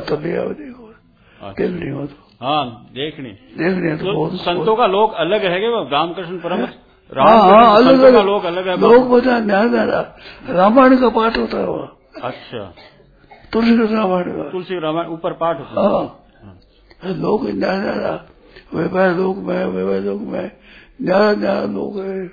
तो 0.00 0.20
ले 0.20 0.30
ले 0.30 0.36
आओ 0.36 0.48
देखो। 0.48 0.94
अच्छा। 1.42 1.64
देखनी 1.64 1.90
हो 1.90 2.06
तो। 2.06 2.46
हाँ 2.46 2.86
देखनी। 2.92 3.28
देखनी 3.30 3.88
है 3.88 3.98
तो 3.98 4.04
तो 4.04 4.36
संतों 4.36 4.76
का 4.76 4.86
लोग 4.86 5.12
अलग 5.12 5.44
है 5.44 5.60
कि 5.60 5.66
वो 5.66 5.88
रामकृष्ण 5.92 6.38
परमहंस? 6.38 6.74
हाँ 7.16 7.42
हाँ 7.42 7.76
अलग 7.76 8.00
अलग 8.00 8.26
लोग 8.26 8.44
अलग 8.44 8.68
है। 8.68 8.80
लोग 8.80 9.10
बता 9.10 9.38
न्याय 9.38 9.68
दे 9.68 9.84
रामायण 10.52 11.00
का 11.00 11.08
पाठ 11.08 11.38
होता 11.38 11.58
है 11.58 11.66
वहाँ 11.66 11.96
अच्छा। 12.22 12.74
तुलसी 13.52 13.94
रामायण 13.94 14.24
का। 14.24 14.50
तुलसी 14.50 14.80
रामायण 14.80 15.06
ऊपर 15.06 15.32
पाठ 15.32 15.60
होता 15.60 16.02
है। 16.02 16.27
न्याय 21.02 21.66
लोग 21.66 22.00
है। 22.00 22.32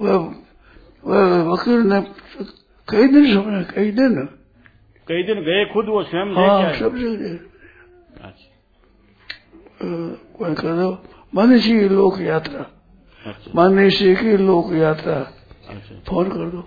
वह 0.00 0.34
वह 1.04 1.52
वकील 1.52 1.74
ने 1.74 2.04
कई 2.88 3.08
दिन 3.08 3.34
समझा 3.34 3.62
कई 3.62 3.90
दिन। 3.90 4.28
कई 5.08 5.22
दिन 5.22 5.34
गए 5.34 5.64
खुद 5.64 5.86
वो 5.86 6.02
स्वयं 6.02 6.34
हाँ 6.34 6.72
सब 6.72 6.96
अच्छा। 8.20 8.52
मनीषी 11.34 11.88
लोक 11.88 12.20
यात्रा। 12.20 12.66
अच्छा। 13.26 13.52
मनीषी 13.56 14.16
की 14.16 14.36
लोक 14.36 14.72
यात्रा। 14.72 15.32
अच्छा। 15.68 16.02
फ़ोन 16.08 16.28
कर 16.28 16.50
दो। 16.50 16.64